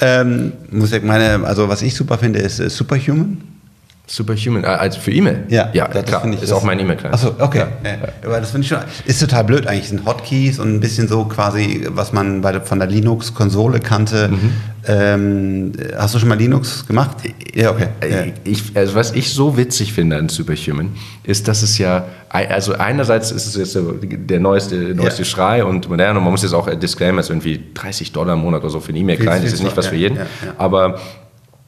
[0.00, 3.55] Ähm, muss ich meine, also was ich super finde, ist, ist Superhuman.
[4.06, 5.44] Superhuman, äh, also für E-Mail?
[5.48, 6.24] Ja, ja das klar.
[6.28, 7.14] Ich, ist auch mein E-Mail-Client.
[7.14, 7.64] Achso, okay.
[7.82, 7.90] Ja.
[7.90, 7.96] Ja.
[8.24, 9.88] Aber das finde ich schon, ist total blöd eigentlich.
[9.88, 14.28] sind Hotkeys und ein bisschen so quasi, was man bei, von der Linux-Konsole kannte.
[14.28, 14.52] Mhm.
[14.88, 17.16] Ähm, hast du schon mal Linux gemacht?
[17.52, 17.88] Ja, okay.
[18.00, 18.32] Äh, ja.
[18.44, 20.90] Ich, also was ich so witzig finde an Superhuman,
[21.24, 26.16] ist, dass es ja, also einerseits ist es jetzt der, neueste, neueste Schrei und modern
[26.16, 28.90] und man muss jetzt auch Disclaimer, ist irgendwie 30 Dollar im Monat oder so für
[28.90, 30.18] einen E-Mail-Client, das ist nicht was für jeden.
[30.58, 31.00] Aber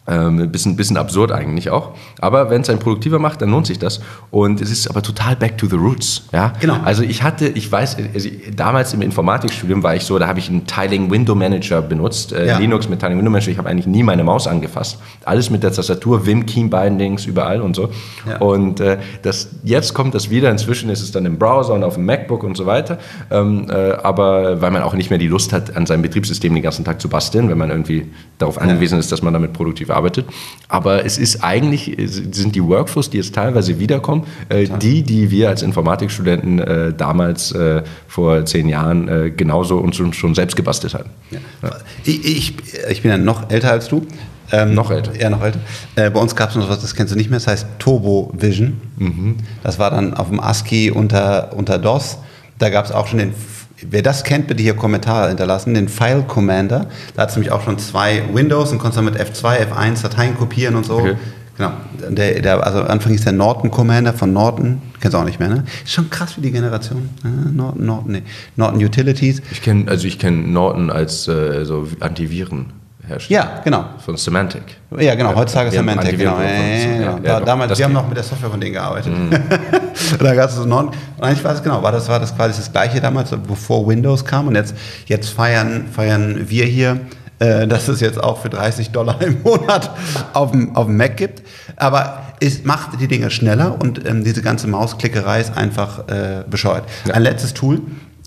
[0.09, 1.95] ähm, bisschen, bisschen absurd eigentlich auch.
[2.21, 4.01] Aber wenn es einen produktiver macht, dann lohnt sich das.
[4.31, 6.25] Und es ist aber total back to the roots.
[6.33, 6.53] Ja?
[6.61, 6.79] Genau.
[6.85, 10.49] Also ich hatte, ich weiß, also damals im Informatikstudium war ich so, da habe ich
[10.49, 12.59] einen Tiling Window Manager benutzt, äh, ja.
[12.59, 13.51] Linux mit Tiling Window Manager.
[13.51, 14.99] Ich habe eigentlich nie meine Maus angefasst.
[15.25, 17.91] Alles mit der Tastatur, Vim, Key Bindings, überall und so.
[18.27, 18.39] Ja.
[18.39, 20.51] Und äh, das, jetzt kommt das wieder.
[20.51, 22.99] Inzwischen ist es dann im Browser und auf dem MacBook und so weiter.
[23.31, 26.63] Ähm, äh, aber weil man auch nicht mehr die Lust hat, an seinem Betriebssystem den
[26.63, 28.07] ganzen Tag zu basteln, wenn man irgendwie
[28.39, 29.01] darauf angewiesen ja.
[29.01, 30.27] ist, dass man damit produktiv arbeitet gearbeitet.
[30.69, 35.49] Aber es ist eigentlich, sind die Workflows, die jetzt teilweise wiederkommen, äh, die, die wir
[35.49, 40.95] als Informatikstudenten äh, damals äh, vor zehn Jahren äh, genauso und schon, schon selbst gebastelt
[40.95, 41.11] hatten.
[41.31, 41.39] Ja.
[41.63, 41.77] Ja.
[42.05, 42.55] Ich, ich,
[42.91, 44.07] ich, bin ja noch älter als du.
[44.51, 45.19] Ähm, noch älter.
[45.19, 45.61] Ja, noch älter.
[45.95, 48.33] Äh, bei uns gab es noch was, das kennst du nicht mehr, das heißt Turbo
[48.35, 48.81] Vision.
[48.97, 49.37] Mhm.
[49.63, 52.19] Das war dann auf dem ASCII unter, unter DOS.
[52.59, 53.35] Da gab es auch schon den
[53.83, 55.75] Wer das kennt, bitte hier Kommentare hinterlassen.
[55.75, 56.87] Den File Commander.
[57.15, 60.37] Da hat es nämlich auch schon zwei Windows und konntest dann mit F2, F1 Dateien
[60.37, 60.99] kopieren und so.
[60.99, 61.17] Okay.
[61.57, 61.73] Genau.
[62.11, 64.81] Der, der, also Anfang ist der Norton Commander von Norton.
[65.01, 65.65] Kennst du auch nicht mehr, ne?
[65.85, 67.09] Ist schon krass wie die Generation.
[67.53, 68.23] Norton, Norton, nee.
[68.55, 69.43] Norton Utilities.
[69.51, 72.67] Ich kenne also ich kenne Norton als äh, so Antiviren
[73.09, 73.41] herstellen.
[73.41, 73.85] Ja, genau.
[74.05, 74.63] Von Semantic.
[74.99, 76.19] Ja, genau, heutzutage Semantic.
[76.19, 76.41] Genau.
[76.41, 79.13] Ja, ja, damals, wir haben noch mit der Software von denen gearbeitet.
[79.13, 79.31] Mhm.
[80.19, 82.59] da gab es so non, und eigentlich war es genau, war das, war das quasi
[82.59, 84.75] das gleiche damals, bevor Windows kam und jetzt,
[85.07, 87.01] jetzt feiern, feiern wir hier
[87.39, 89.91] äh, dass es jetzt auch für 30 Dollar im Monat
[90.33, 91.43] auf dem, auf dem Mac gibt.
[91.77, 96.85] Aber es macht die Dinge schneller und ähm, diese ganze Mausklickerei ist einfach äh, bescheuert.
[97.07, 97.15] Ja.
[97.15, 97.81] Ein letztes Tool.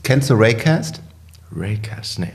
[0.03, 1.01] Kennst du Raycast?
[1.55, 2.31] Raycast, nee.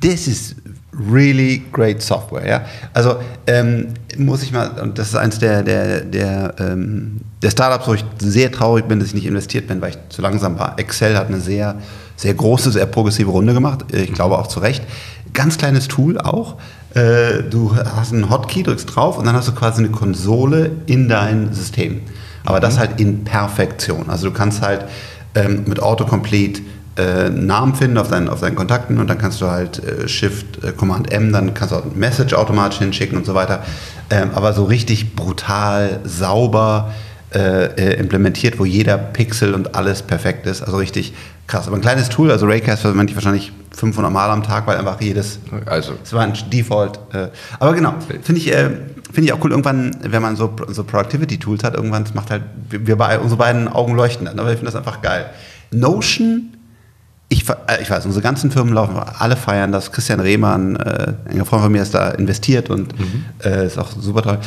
[0.00, 0.56] Das ist
[0.92, 2.46] really great Software.
[2.46, 2.64] Ja?
[2.92, 7.88] Also ähm, muss ich mal, und das ist eins der, der, der, ähm, der Startups,
[7.88, 10.78] wo ich sehr traurig bin, dass ich nicht investiert bin, weil ich zu langsam war.
[10.78, 11.76] Excel hat eine sehr,
[12.16, 13.84] sehr große, sehr progressive Runde gemacht.
[13.92, 14.84] Ich glaube auch zu Recht.
[15.32, 16.58] Ganz kleines Tool auch.
[16.94, 21.08] Äh, du hast einen Hotkey, drückst drauf und dann hast du quasi eine Konsole in
[21.08, 22.02] dein System.
[22.44, 22.80] Aber das mhm.
[22.80, 24.10] halt in Perfektion.
[24.10, 24.84] Also du kannst halt
[25.34, 26.60] ähm, mit Autocomplete
[26.96, 30.62] äh, Namen finden auf deinen, auf deinen Kontakten und dann kannst du halt äh, Shift,
[30.62, 33.62] äh, Command M, dann kannst du auch ein Message automatisch hinschicken und so weiter.
[34.10, 36.92] Ähm, aber so richtig brutal, sauber
[37.34, 40.60] äh, äh, implementiert, wo jeder Pixel und alles perfekt ist.
[40.60, 41.14] Also richtig
[41.46, 41.66] krass.
[41.66, 45.00] Aber ein kleines Tool, also Raycast verwende ich wahrscheinlich 500 Mal am Tag, weil einfach
[45.00, 45.38] jedes.
[45.64, 45.94] Also.
[46.04, 46.98] Es war ein Default.
[47.14, 47.28] Äh,
[47.58, 48.52] aber genau, finde ich.
[49.12, 52.96] Finde ich auch cool, irgendwann, wenn man so, so Productivity-Tools hat, irgendwann macht halt, wir
[52.96, 55.26] bei unsere beiden Augen leuchten dann, aber ich finde das einfach geil.
[55.70, 56.54] Notion
[57.32, 59.90] ich, äh, ich, weiß, unsere ganzen Firmen laufen, alle feiern das.
[59.90, 63.24] Christian Rehmann, äh, ein Freund von mir, ist da investiert und mhm.
[63.42, 64.38] äh, ist auch super toll.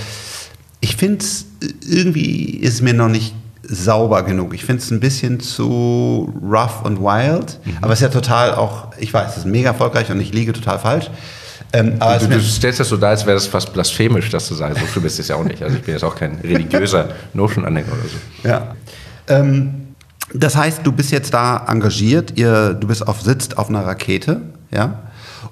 [0.81, 1.45] Ich finde es,
[1.87, 4.53] irgendwie ist es mir noch nicht sauber genug.
[4.53, 7.77] Ich finde es ein bisschen zu rough und wild, mhm.
[7.81, 10.53] aber es ist ja total auch, ich weiß, es ist mega erfolgreich und ich liege
[10.53, 11.09] total falsch.
[11.73, 14.75] Ähm, du, du, stellst das so da, als wäre das fast blasphemisch, das zu sagen.
[14.79, 15.61] So schlimm ist es ja auch nicht.
[15.63, 18.47] Also ich bin jetzt auch kein religiöser Notion-Anhänger oder so.
[18.47, 18.75] Ja.
[19.27, 19.84] Ähm,
[20.33, 24.41] das heißt, du bist jetzt da engagiert, ihr, du bist auf, sitzt auf einer Rakete,
[24.71, 24.99] ja,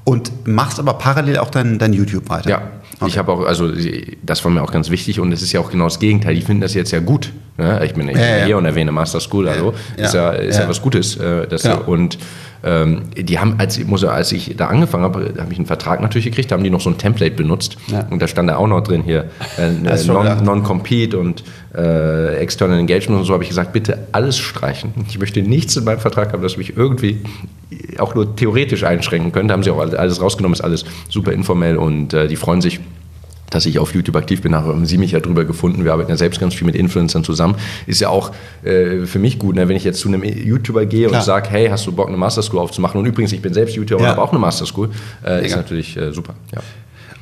[0.04, 2.50] und machst aber parallel auch dein, dein YouTube weiter.
[2.50, 2.62] Ja,
[2.96, 3.06] okay.
[3.08, 3.72] ich habe auch, also
[4.24, 6.36] das war mir auch ganz wichtig und es ist ja auch genau das Gegenteil.
[6.36, 7.32] Die finden das jetzt ja gut.
[7.58, 7.86] Ne?
[7.86, 10.68] Ich bin ja, ja, hier und erwähne Master School, also ja, ist ja, ist ja,
[10.68, 11.16] was Gutes.
[11.18, 12.18] Äh, das, Und
[12.63, 16.02] ähm, die haben, als ich, muss, als ich da angefangen habe, habe ich einen Vertrag
[16.02, 18.06] natürlich gekriegt, da haben die noch so ein Template benutzt ja.
[18.10, 19.26] und da stand da auch noch drin hier
[19.58, 19.69] äh,
[20.43, 21.43] Non-Compete non und
[21.76, 24.93] äh, External Engagement und so habe ich gesagt, bitte alles streichen.
[25.10, 27.19] Ich möchte nichts in meinem Vertrag haben, das mich irgendwie
[27.97, 29.54] auch nur theoretisch einschränken könnte.
[29.54, 32.80] Haben sie auch alles rausgenommen, ist alles super informell und äh, die freuen sich
[33.54, 35.84] dass ich auf YouTube aktiv bin, haben Sie mich ja drüber gefunden.
[35.84, 37.56] Wir arbeiten ja selbst ganz viel mit Influencern zusammen.
[37.86, 38.32] Ist ja auch
[38.63, 39.68] äh, für mich gut, ne?
[39.68, 41.22] wenn ich jetzt zu einem YouTuber gehe Klar.
[41.22, 43.00] und sage, hey, hast du Bock, eine Master School aufzumachen?
[43.00, 44.08] Und übrigens, ich bin selbst YouTuber ja.
[44.08, 44.89] und habe auch eine Master School.
[45.26, 46.34] Äh, ist natürlich äh, super.
[46.54, 46.62] Ja.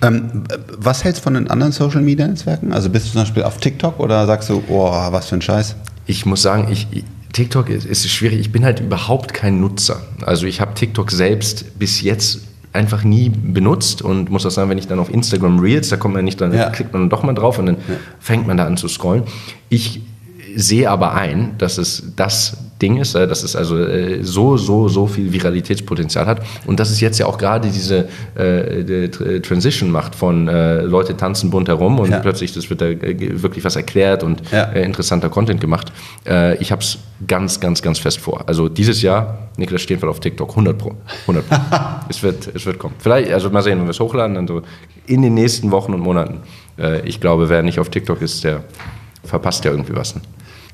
[0.07, 0.43] Ähm,
[0.77, 2.71] was hältst du von den anderen Social Media Netzwerken?
[2.73, 5.75] Also bist du zum Beispiel auf TikTok oder sagst du, oh, was für ein Scheiß?
[6.07, 6.87] Ich muss sagen, ich,
[7.33, 8.39] TikTok ist, ist schwierig.
[8.39, 10.01] Ich bin halt überhaupt kein Nutzer.
[10.21, 12.41] Also ich habe TikTok selbst bis jetzt
[12.73, 16.13] einfach nie benutzt und muss auch sagen, wenn ich dann auf Instagram Reels, da kommt
[16.13, 16.69] man nicht dran, ja.
[16.69, 17.95] klickt man doch mal drauf und dann ja.
[18.19, 19.23] fängt man da an zu scrollen.
[19.69, 20.01] Ich
[20.55, 24.87] sehe aber ein, dass es das Ding ist, äh, dass es also äh, so, so,
[24.87, 29.09] so viel Viralitätspotenzial hat und dass es jetzt ja auch gerade diese äh,
[29.41, 32.19] Transition macht von äh, Leute tanzen bunt herum und ja.
[32.19, 34.63] plötzlich das wird da wirklich was erklärt und ja.
[34.63, 35.91] äh, interessanter Content gemacht.
[36.27, 38.43] Äh, ich habe es ganz, ganz, ganz fest vor.
[38.47, 40.93] Also dieses Jahr, Niklas Stehenfeld auf TikTok, 100 pro.
[41.27, 41.57] 100 pro.
[42.09, 42.95] es, wird, es wird kommen.
[42.97, 44.61] Vielleicht, also mal sehen, wenn wir es hochladen, dann so
[45.05, 46.39] in den nächsten Wochen und Monaten.
[47.03, 48.63] ich glaube, wer nicht auf TikTok ist, der
[49.23, 50.15] verpasst ja irgendwie was.
[50.15, 50.21] Ne?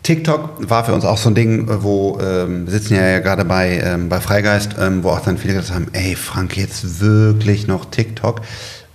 [0.07, 3.81] TikTok war für uns auch so ein Ding, wo ähm, wir sitzen ja gerade bei,
[3.83, 7.83] ähm, bei Freigeist, ähm, wo auch dann viele gesagt haben, ey Frank, jetzt wirklich noch
[7.83, 8.39] TikTok.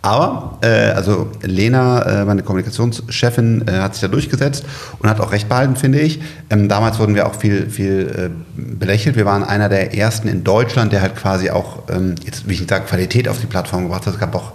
[0.00, 4.64] Aber, äh, also Lena, äh, meine Kommunikationschefin, äh, hat sich da durchgesetzt
[5.00, 6.18] und hat auch recht behalten, finde ich.
[6.48, 9.14] Ähm, damals wurden wir auch viel, viel äh, belächelt.
[9.14, 12.66] Wir waren einer der ersten in Deutschland, der halt quasi auch, ähm, jetzt wie ich
[12.66, 14.14] sage, Qualität auf die Plattform gebracht hat.
[14.14, 14.52] Es gab auch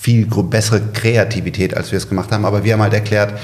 [0.00, 2.46] viel bessere Kreativität, als wir es gemacht haben.
[2.46, 3.34] Aber wir haben halt erklärt,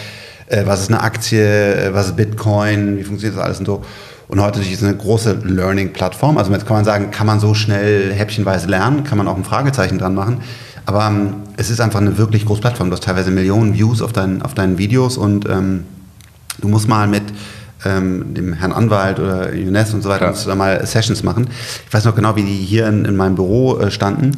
[0.52, 3.82] äh, was ist eine Aktie, äh, was ist Bitcoin, wie funktioniert das alles und so.
[4.28, 6.38] Und heute ist es eine große Learning-Plattform.
[6.38, 9.44] Also jetzt kann man sagen, kann man so schnell häppchenweise lernen, kann man auch ein
[9.44, 10.42] Fragezeichen dran machen.
[10.86, 12.88] Aber ähm, es ist einfach eine wirklich große Plattform.
[12.88, 15.84] Du hast teilweise Millionen Views auf, dein, auf deinen Videos und ähm,
[16.60, 17.24] du musst mal mit
[17.84, 21.48] ähm, dem Herrn Anwalt oder Younes und so weiter, musst du da mal Sessions machen.
[21.86, 24.32] Ich weiß noch genau, wie die hier in, in meinem Büro äh, standen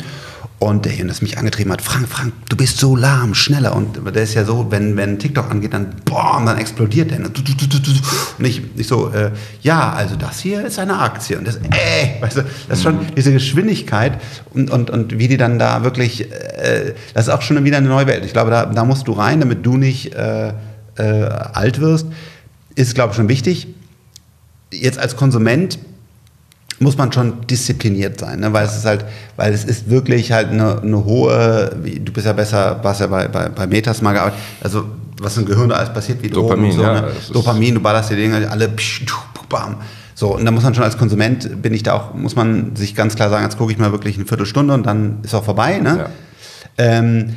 [0.64, 3.76] und der das mich angetrieben hat, Frank, Frank, du bist so lahm, schneller.
[3.76, 7.18] Und der ist ja so, wenn, wenn TikTok angeht, dann boom, dann explodiert der.
[7.18, 9.30] Und ich, ich so, äh,
[9.62, 11.38] ja, also das hier ist eine Aktie.
[11.38, 13.14] Und das, äh, weißt du, das ist schon mhm.
[13.16, 14.20] diese Geschwindigkeit
[14.52, 17.88] und, und, und wie die dann da wirklich, äh, das ist auch schon wieder eine
[17.88, 18.24] neue Welt.
[18.24, 20.52] Ich glaube, da, da musst du rein, damit du nicht äh,
[20.96, 22.06] äh, alt wirst.
[22.74, 23.68] Ist, glaube ich, schon wichtig.
[24.72, 25.78] Jetzt als Konsument
[26.80, 28.52] muss man schon diszipliniert sein, ne?
[28.52, 29.04] weil es ist halt,
[29.36, 33.28] weil es ist wirklich halt eine, eine hohe, du bist ja besser, warst ja bei,
[33.28, 34.84] bei, bei Metas mal gearbeitet, also
[35.20, 37.08] was im Gehirn da alles passiert, wie Dopamin, so, ja, ne?
[37.32, 39.04] Dopamin, du ballerst die Dinge alle, psch,
[39.48, 39.76] bam.
[40.14, 42.94] So, und da muss man schon als Konsument, bin ich da auch, muss man sich
[42.94, 45.78] ganz klar sagen, jetzt gucke ich mal wirklich eine Viertelstunde und dann ist auch vorbei.
[45.78, 45.98] Ne?
[45.98, 46.08] Ja.
[46.78, 47.34] Ähm,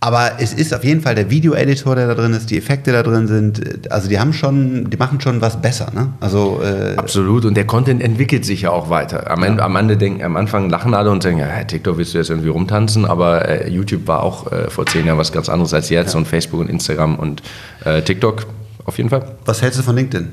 [0.00, 3.02] aber es ist auf jeden Fall der Video-Editor, der da drin ist, die Effekte da
[3.02, 3.90] drin sind.
[3.90, 5.90] Also die haben schon, die machen schon was besser.
[5.92, 6.12] Ne?
[6.20, 7.44] Also, äh Absolut.
[7.44, 9.28] Und der Content entwickelt sich ja auch weiter.
[9.28, 12.18] Am, Ende, am, Ende denken, am Anfang lachen alle und sagen, ja, TikTok willst du
[12.18, 15.74] jetzt irgendwie rumtanzen, aber äh, YouTube war auch äh, vor zehn Jahren was ganz anderes
[15.74, 16.18] als jetzt ja.
[16.18, 17.42] und Facebook und Instagram und
[17.84, 18.46] äh, TikTok
[18.84, 19.36] auf jeden Fall.
[19.46, 20.32] Was hältst du von LinkedIn?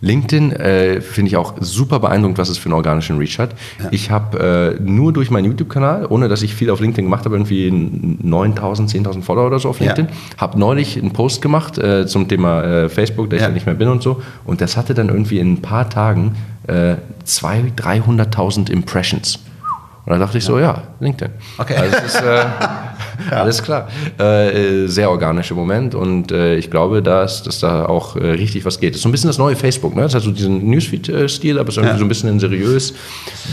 [0.00, 3.54] LinkedIn äh, finde ich auch super beeindruckend, was es für einen organischen Reach hat.
[3.78, 3.88] Ja.
[3.90, 7.36] Ich habe äh, nur durch meinen YouTube-Kanal, ohne dass ich viel auf LinkedIn gemacht habe,
[7.36, 10.12] irgendwie 9.000, 10.000 Follower oder so auf LinkedIn, ja.
[10.38, 13.74] habe neulich einen Post gemacht äh, zum Thema äh, Facebook, da ich ja nicht mehr
[13.74, 14.22] bin und so.
[14.44, 16.36] Und das hatte dann irgendwie in ein paar Tagen
[16.66, 19.38] äh, 200.000, 300.000 Impressions.
[20.10, 21.32] Und da dachte ich so, ja, LinkedIn.
[21.56, 21.76] Okay.
[21.76, 22.44] Also ist, äh,
[23.30, 23.42] ja.
[23.42, 23.86] alles klar.
[24.18, 28.80] Äh, sehr organischer Moment und äh, ich glaube, dass, dass da auch äh, richtig was
[28.80, 28.94] geht.
[28.94, 30.02] Das ist so ein bisschen das neue Facebook, ne?
[30.02, 31.96] Das hat so diesen Newsfeed-Stil, aber es ist ja.
[31.96, 32.92] so ein bisschen in seriös.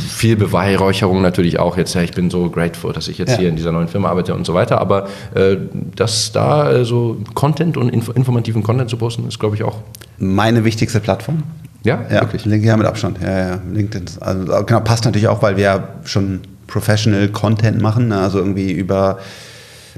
[0.09, 1.93] Viel Beweihräucherung natürlich auch jetzt.
[1.93, 3.37] Ja, ich bin so grateful, dass ich jetzt ja.
[3.37, 4.81] hier in dieser neuen Firma arbeite und so weiter.
[4.81, 5.57] Aber äh,
[5.95, 9.77] dass da äh, so Content und inf informativen Content zu posten, ist, glaube ich, auch.
[10.17, 11.43] Meine wichtigste Plattform.
[11.83, 12.45] Ja, ja wirklich.
[12.45, 13.19] LinkedIn ja, mit Abstand.
[13.21, 13.59] Ja, ja.
[13.71, 18.19] LinkedIn also, genau, passt natürlich auch, weil wir ja schon Professional Content machen, ne?
[18.19, 19.19] also irgendwie über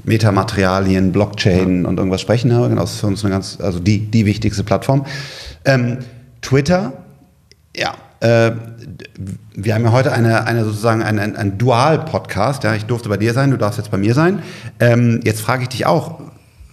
[0.04, 1.88] Metamaterialien, Blockchain ja.
[1.88, 2.48] und irgendwas sprechen.
[2.48, 2.68] Ne?
[2.68, 5.04] Genau, das ist für uns eine ganz, also die, die wichtigste Plattform.
[5.64, 5.98] Ähm,
[6.42, 6.92] Twitter,
[7.76, 8.52] ja, äh,
[9.54, 12.64] wir haben ja heute eine, eine sozusagen ein, ein, ein Dual-Podcast.
[12.64, 14.42] Ja, ich durfte bei dir sein, du darfst jetzt bei mir sein.
[14.78, 16.20] Ähm, jetzt frage ich dich auch,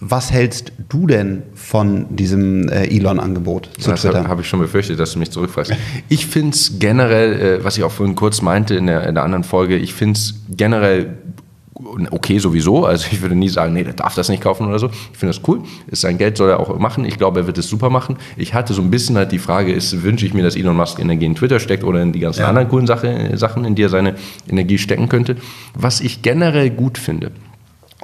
[0.00, 4.28] was hältst du denn von diesem äh, Elon-Angebot zu das Twitter?
[4.28, 5.72] habe ich schon befürchtet, dass du mich zurückfragst.
[6.08, 9.24] Ich finde es generell, äh, was ich auch vorhin kurz meinte in der, in der
[9.24, 11.16] anderen Folge, ich finde es generell
[12.10, 12.86] okay sowieso.
[12.86, 14.88] Also ich würde nie sagen, nee, der darf das nicht kaufen oder so.
[15.12, 15.62] Ich finde das cool.
[15.88, 17.04] Ist sein Geld, soll er auch machen.
[17.04, 18.16] Ich glaube, er wird es super machen.
[18.36, 20.98] Ich hatte so ein bisschen halt die Frage, ist, wünsche ich mir, dass Elon Musk
[20.98, 22.48] Energie in Twitter steckt oder in die ganzen ja.
[22.48, 24.14] anderen coolen Sache, Sachen, in die er seine
[24.48, 25.36] Energie stecken könnte.
[25.74, 27.30] Was ich generell gut finde,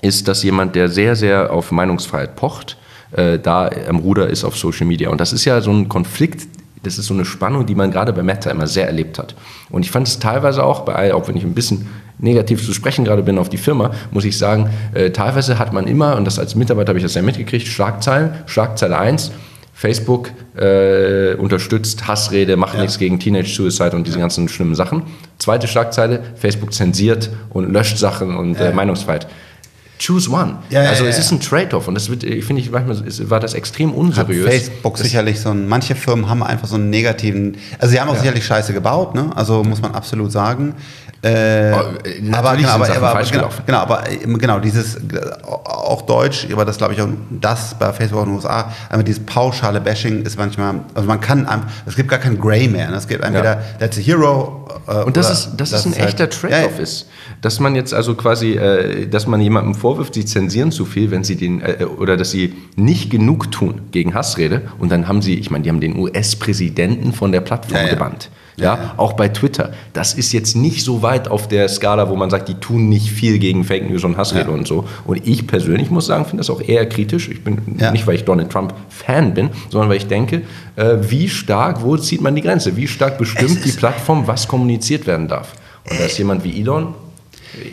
[0.04, 2.76] ist, dass jemand, der sehr, sehr auf Meinungsfreiheit pocht,
[3.12, 5.08] äh, da am Ruder ist auf Social Media.
[5.08, 6.46] Und das ist ja so ein Konflikt,
[6.82, 9.34] das ist so eine Spannung, die man gerade bei Meta immer sehr erlebt hat.
[9.70, 11.88] Und ich fand es teilweise auch, bei, auch wenn ich ein bisschen
[12.18, 15.86] negativ zu sprechen gerade bin auf die Firma, muss ich sagen, äh, teilweise hat man
[15.86, 19.32] immer, und das als Mitarbeiter habe ich das ja mitgekriegt, Schlagzeilen, Schlagzeile 1,
[19.72, 22.82] Facebook äh, unterstützt Hassrede, macht ja.
[22.82, 25.02] nichts gegen Teenage Suicide und diese ganzen schlimmen Sachen.
[25.38, 29.26] Zweite Schlagzeile, Facebook zensiert und löscht Sachen und äh, Meinungsfreiheit
[30.04, 30.58] choose one.
[30.70, 33.54] Ja, also ja, es ist ein Trade-off und das wird, finde ich, manchmal war das
[33.54, 34.46] extrem unseriös.
[34.46, 38.00] Hat Facebook das sicherlich so ein, manche Firmen haben einfach so einen negativen, also sie
[38.00, 39.30] haben auch sicherlich Scheiße gebaut, ne?
[39.34, 40.74] also muss man absolut sagen.
[41.22, 41.76] Äh, oh,
[42.32, 44.98] aber, genau, aber, aber, genau, genau, aber genau, dieses
[45.64, 49.24] auch Deutsch, aber das glaube ich auch das bei Facebook in den USA, einfach dieses
[49.24, 52.90] pauschale Bashing ist manchmal, also man kann einfach, es gibt gar kein Grey mehr.
[52.90, 52.96] Ne?
[52.96, 53.62] Es gibt entweder ja.
[53.78, 54.63] That's a Hero.
[54.86, 57.08] Äh, Und das ist, das, das ist ein halt, echter Trade-off ja, ist.
[57.40, 61.24] Dass man jetzt also quasi, äh, dass man jemandem vorwirft, sie zensieren zu viel, wenn
[61.24, 64.62] sie den, äh, oder dass sie nicht genug tun gegen Hassrede.
[64.78, 68.30] Und dann haben sie, ich meine, die haben den US-Präsidenten von der Plattform ja, gebannt.
[68.56, 69.72] Ja, auch bei Twitter.
[69.92, 73.10] Das ist jetzt nicht so weit auf der Skala, wo man sagt, die tun nicht
[73.10, 74.54] viel gegen Fake News und Hassrede ja.
[74.54, 74.86] und so.
[75.04, 77.28] Und ich persönlich muss sagen, finde das auch eher kritisch.
[77.28, 77.90] Ich bin ja.
[77.90, 80.42] nicht, weil ich Donald Trump Fan bin, sondern weil ich denke,
[80.76, 82.76] äh, wie stark, wo zieht man die Grenze?
[82.76, 85.54] Wie stark bestimmt die Plattform, was kommuniziert werden darf?
[85.90, 86.94] Und da ist jemand wie Elon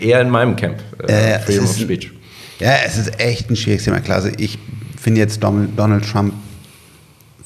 [0.02, 0.78] eher in meinem Camp.
[1.08, 2.12] Äh, Freedom of Speech.
[2.60, 4.00] Ja, es ist echt ein schwieriges Thema.
[4.00, 4.60] Klar, also ich
[5.00, 6.34] finde jetzt Donald Trump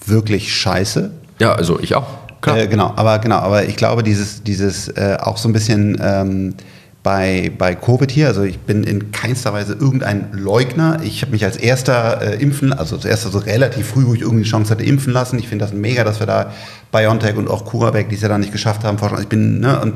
[0.06, 1.12] wirklich scheiße.
[1.40, 2.08] Ja, also ich auch.
[2.54, 6.56] Äh, genau, aber genau, aber ich glaube, dieses, dieses äh, auch so ein bisschen ähm,
[7.04, 11.00] bei, bei Covid hier, also ich bin in keinster Weise irgendein Leugner.
[11.04, 14.22] Ich habe mich als erster äh, impfen, also als erster so relativ früh, wo ich
[14.22, 15.38] irgendwie die Chance hatte, impfen lassen.
[15.38, 16.52] Ich finde das mega, dass wir da
[16.92, 19.20] BioNTech und auch CuraVac, die es ja dann nicht geschafft haben, forschen.
[19.22, 19.94] Ich bin, ne, und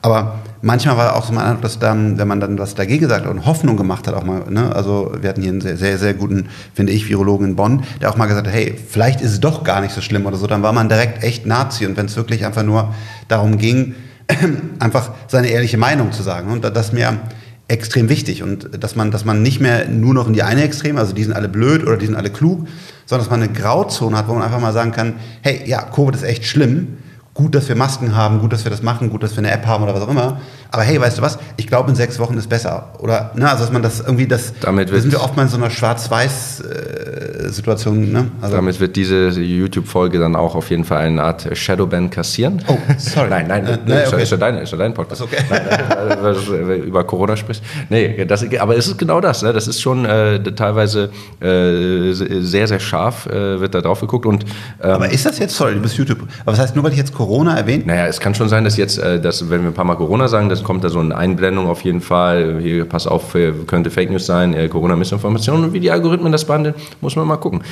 [0.00, 3.26] aber manchmal war auch so mein Eindruck, dass dann, wenn man dann was dagegen sagt
[3.26, 6.14] und Hoffnung gemacht hat, auch mal, ne, also wir hatten hier einen sehr, sehr, sehr
[6.14, 9.40] guten, finde ich, Virologen in Bonn, der auch mal gesagt hat, hey, vielleicht ist es
[9.40, 11.86] doch gar nicht so schlimm oder so, dann war man direkt echt Nazi.
[11.86, 12.94] Und wenn es wirklich einfach nur
[13.26, 13.94] darum ging,
[14.78, 16.50] einfach seine ehrliche Meinung zu sagen.
[16.52, 17.18] Und das ist mir
[17.66, 18.42] extrem wichtig.
[18.42, 21.24] Und dass man, dass man nicht mehr nur noch in die eine Extrem, also die
[21.24, 22.66] sind alle blöd oder die sind alle klug,
[23.06, 26.14] sondern dass man eine Grauzone hat, wo man einfach mal sagen kann, hey, ja, Covid
[26.14, 26.98] ist echt schlimm,
[27.38, 29.64] gut, dass wir Masken haben, gut, dass wir das machen, gut, dass wir eine App
[29.64, 30.40] haben oder was auch immer.
[30.72, 31.38] Aber hey, weißt du was?
[31.56, 32.88] Ich glaube, in sechs Wochen ist besser.
[32.98, 35.56] Oder, ne, also dass man das irgendwie, das, damit sind wir oft mal in so
[35.56, 38.10] einer Schwarz-Weiß-Situation.
[38.10, 38.32] Ne?
[38.42, 42.60] Also damit wird diese YouTube-Folge dann auch auf jeden Fall eine Art Shadowban kassieren.
[42.66, 43.28] Oh, sorry.
[43.30, 44.24] nein, nein, äh, nee, okay.
[44.24, 45.22] ist, ja dein, ist ja dein Podcast.
[45.22, 45.36] Okay.
[45.48, 45.62] Nein,
[46.20, 46.34] nein,
[46.82, 47.62] über Corona sprichst.
[47.88, 49.42] Nee, das, aber es ist genau das.
[49.42, 49.52] Ne?
[49.52, 54.26] Das ist schon äh, teilweise äh, sehr, sehr scharf, äh, wird da drauf geguckt.
[54.26, 54.44] Und,
[54.82, 56.98] ähm, aber ist das jetzt, sorry, du bist YouTube, aber was heißt nur, weil ich
[56.98, 57.86] jetzt Corona erwähnt?
[57.86, 60.28] Naja, es kann schon sein, dass jetzt, äh, dass, wenn wir ein paar Mal Corona
[60.28, 62.58] sagen, das kommt da so eine Einblendung auf jeden Fall.
[62.60, 63.36] Hier, pass auf,
[63.66, 65.64] könnte Fake News sein, Corona-Missinformation.
[65.64, 67.62] Und wie die Algorithmen das behandeln, muss man mal gucken.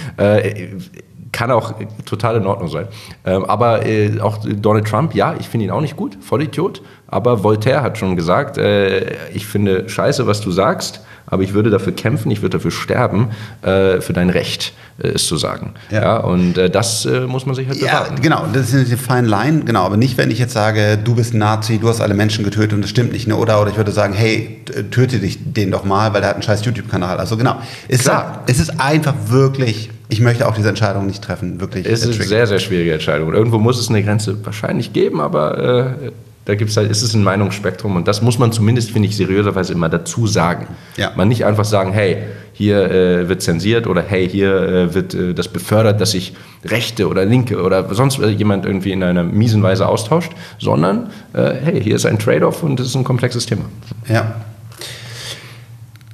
[1.36, 2.88] Äh, kann auch total in Ordnung sein.
[3.24, 6.82] Ähm, aber äh, auch Donald Trump, ja, ich finde ihn auch nicht gut, Vollidiot.
[7.08, 11.70] Aber Voltaire hat schon gesagt, äh, ich finde scheiße, was du sagst, aber ich würde
[11.70, 13.30] dafür kämpfen, ich würde dafür sterben,
[13.62, 15.74] äh, für dein Recht, äh, es zu sagen.
[15.90, 16.02] Ja.
[16.02, 18.14] ja und äh, das äh, muss man sich halt bewahren.
[18.16, 21.14] Ja, genau, das ist eine fine line, genau, aber nicht, wenn ich jetzt sage, du
[21.14, 23.36] bist ein Nazi, du hast alle Menschen getötet und das stimmt nicht, ne?
[23.36, 26.42] oder, oder ich würde sagen, hey, töte dich den doch mal, weil der hat einen
[26.42, 27.18] scheiß YouTube-Kanal.
[27.18, 28.10] Also genau, es ist,
[28.46, 31.86] es ist einfach wirklich ich möchte auch diese Entscheidung nicht treffen, wirklich.
[31.86, 33.28] Es ist eine sehr, sehr schwierige Entscheidung.
[33.28, 36.10] Und irgendwo muss es eine Grenze wahrscheinlich geben, aber äh,
[36.46, 39.72] da gibt's halt, ist es ein Meinungsspektrum und das muss man zumindest, finde ich, seriöserweise
[39.72, 40.68] immer dazu sagen.
[40.96, 41.12] Ja.
[41.16, 42.18] Man nicht einfach sagen, hey,
[42.52, 46.34] hier äh, wird zensiert oder hey, hier äh, wird äh, das befördert, dass sich
[46.64, 51.82] Rechte oder Linke oder sonst jemand irgendwie in einer miesen Weise austauscht, sondern äh, hey,
[51.82, 53.64] hier ist ein Trade-off und es ist ein komplexes Thema.
[54.08, 54.36] Ja,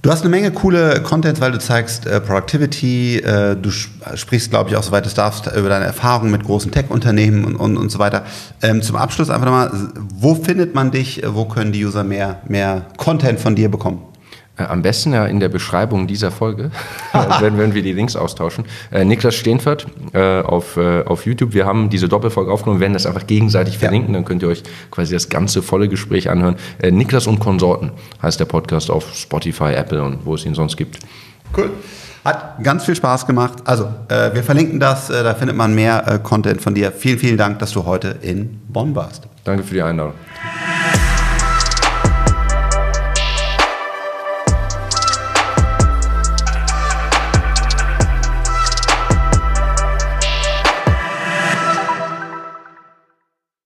[0.03, 4.68] Du hast eine Menge coole Content, weil du zeigst äh, Productivity, äh, du sprichst, glaube
[4.68, 8.00] ich, auch soweit du darfst, über deine Erfahrungen mit großen Tech-Unternehmen und, und, und so
[8.00, 8.24] weiter.
[8.62, 9.70] Ähm, zum Abschluss einfach nochmal,
[10.12, 14.03] wo findet man dich, wo können die User mehr, mehr Content von dir bekommen?
[14.59, 16.70] Äh, am besten ja in der Beschreibung dieser Folge,
[17.40, 18.64] wenn, wenn wir die Links austauschen.
[18.90, 21.55] Äh, Niklas Steenfert äh, auf, äh, auf YouTube.
[21.55, 24.18] Wir haben diese Doppelfolge aufgenommen, werden das einfach gegenseitig verlinken, ja.
[24.18, 26.57] dann könnt ihr euch quasi das ganze volle Gespräch anhören.
[26.80, 27.92] Äh, Niklas und Konsorten
[28.22, 30.98] heißt der Podcast auf Spotify, Apple und wo es ihn sonst gibt.
[31.57, 31.70] Cool.
[32.24, 33.59] Hat ganz viel Spaß gemacht.
[33.64, 36.92] Also, äh, wir verlinken das, äh, da findet man mehr äh, Content von dir.
[36.92, 39.26] Vielen, vielen Dank, dass du heute in Bonn warst.
[39.44, 40.14] Danke für die Einladung.